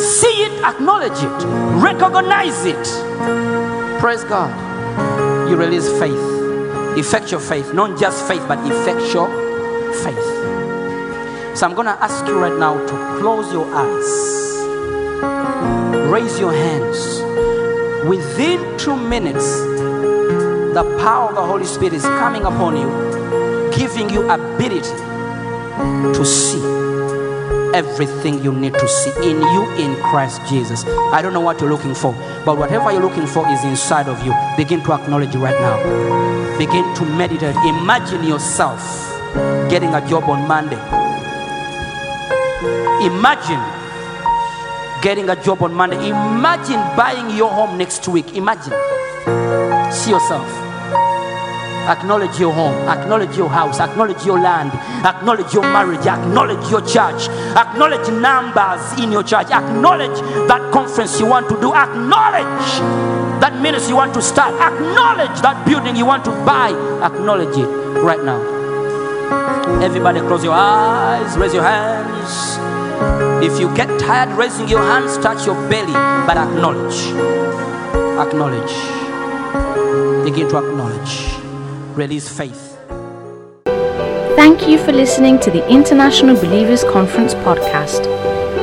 See 0.00 0.44
it, 0.44 0.62
acknowledge 0.64 1.22
it, 1.22 1.44
recognize 1.82 2.64
it. 2.64 4.00
Praise 4.00 4.24
God. 4.24 4.50
You 5.50 5.56
release 5.56 5.88
faith 5.98 6.40
effectual 6.96 7.40
faith, 7.40 7.72
not 7.72 7.98
just 7.98 8.26
faith, 8.26 8.44
but 8.48 8.58
effectual 8.66 9.26
faith. 10.02 10.26
So 11.56 11.66
I'm 11.66 11.74
going 11.74 11.86
to 11.86 11.96
ask 12.02 12.26
you 12.26 12.38
right 12.38 12.58
now 12.58 12.74
to 12.74 13.18
close 13.20 13.52
your 13.52 13.66
eyes, 13.74 14.10
raise 16.10 16.38
your 16.38 16.52
hands. 16.52 17.20
Within 18.08 18.78
two 18.78 18.96
minutes, 18.96 19.60
the 20.74 20.84
power 21.02 21.30
of 21.30 21.34
the 21.34 21.42
Holy 21.42 21.64
Spirit 21.64 21.94
is 21.94 22.02
coming 22.02 22.42
upon 22.42 22.76
you, 22.76 22.88
giving 23.76 24.08
you 24.10 24.28
ability 24.30 24.94
to 26.14 26.24
see 26.24 26.60
everything 27.74 28.42
you 28.42 28.52
need 28.52 28.74
to 28.74 28.88
see 28.88 29.10
in 29.30 29.40
you 29.40 29.70
in 29.78 29.94
Christ 30.02 30.40
Jesus. 30.48 30.84
I 31.12 31.22
don't 31.22 31.32
know 31.32 31.40
what 31.40 31.60
you're 31.60 31.70
looking 31.70 31.94
for, 31.94 32.12
but 32.44 32.58
whatever 32.58 32.92
you're 32.92 33.02
looking 33.02 33.26
for 33.26 33.48
is 33.48 33.64
inside 33.64 34.08
of 34.08 34.24
you. 34.24 34.34
Begin 34.56 34.82
to 34.84 34.92
acknowledge 34.92 35.34
right 35.36 35.58
now. 35.60 36.58
Begin 36.58 36.84
to 36.96 37.04
meditate. 37.04 37.56
Imagine 37.66 38.24
yourself 38.24 38.80
getting 39.70 39.94
a 39.94 40.06
job 40.08 40.24
on 40.24 40.46
Monday. 40.46 40.80
Imagine 43.06 43.60
getting 45.02 45.30
a 45.30 45.42
job 45.42 45.62
on 45.62 45.72
Monday. 45.72 45.96
Imagine 46.08 46.80
buying 46.96 47.36
your 47.36 47.50
home 47.50 47.78
next 47.78 48.06
week. 48.08 48.36
Imagine. 48.36 48.72
See 49.90 50.10
yourself. 50.10 50.48
Acknowledge 51.88 52.38
your 52.38 52.52
home, 52.52 52.76
acknowledge 52.88 53.36
your 53.36 53.48
house, 53.48 53.80
acknowledge 53.80 54.24
your 54.24 54.38
land, 54.38 54.70
acknowledge 55.04 55.52
your 55.52 55.62
marriage, 55.62 56.06
acknowledge 56.06 56.70
your 56.70 56.80
church, 56.82 57.28
acknowledge 57.56 58.06
numbers 58.12 59.00
in 59.00 59.10
your 59.10 59.24
church, 59.24 59.50
acknowledge 59.50 60.20
that 60.46 60.70
conference 60.72 61.18
you 61.18 61.26
want 61.26 61.48
to 61.48 61.60
do, 61.60 61.74
acknowledge 61.74 62.80
that 63.40 63.58
ministry 63.60 63.90
you 63.90 63.96
want 63.96 64.14
to 64.14 64.22
start, 64.22 64.54
acknowledge 64.54 65.40
that 65.40 65.66
building 65.66 65.96
you 65.96 66.06
want 66.06 66.24
to 66.24 66.30
buy, 66.44 66.68
acknowledge 67.02 67.56
it 67.56 67.66
right 68.04 68.22
now. 68.22 68.38
Everybody, 69.82 70.20
close 70.20 70.44
your 70.44 70.52
eyes, 70.54 71.36
raise 71.38 71.54
your 71.54 71.64
hands. 71.64 72.58
If 73.44 73.58
you 73.58 73.74
get 73.74 73.88
tired 73.98 74.36
raising 74.36 74.68
your 74.68 74.82
hands, 74.82 75.16
touch 75.18 75.46
your 75.46 75.56
belly, 75.68 75.94
but 76.26 76.36
acknowledge. 76.36 77.00
Acknowledge. 78.20 78.99
Begin 80.24 80.48
to 80.50 80.58
acknowledge. 80.58 81.34
Release 81.96 82.28
faith. 82.28 82.78
Thank 84.36 84.68
you 84.68 84.78
for 84.78 84.92
listening 84.92 85.38
to 85.40 85.50
the 85.50 85.66
International 85.68 86.34
Believers 86.34 86.84
Conference 86.84 87.34
podcast. 87.34 88.06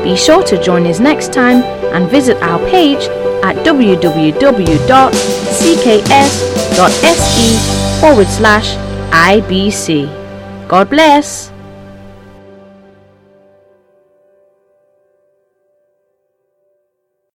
Be 0.04 0.16
sure 0.16 0.44
to 0.44 0.62
join 0.62 0.88
us 0.88 1.00
next 1.00 1.34
time 1.34 1.64
and 1.94 2.10
visit 2.10 2.38
our 2.42 2.60
page 2.70 3.08
at 3.44 3.56
www.cks.se 3.66 4.40
forward 8.02 8.28
slash 8.28 8.76
IBC. 9.12 10.68
God 10.68 10.90
bless. 10.90 11.57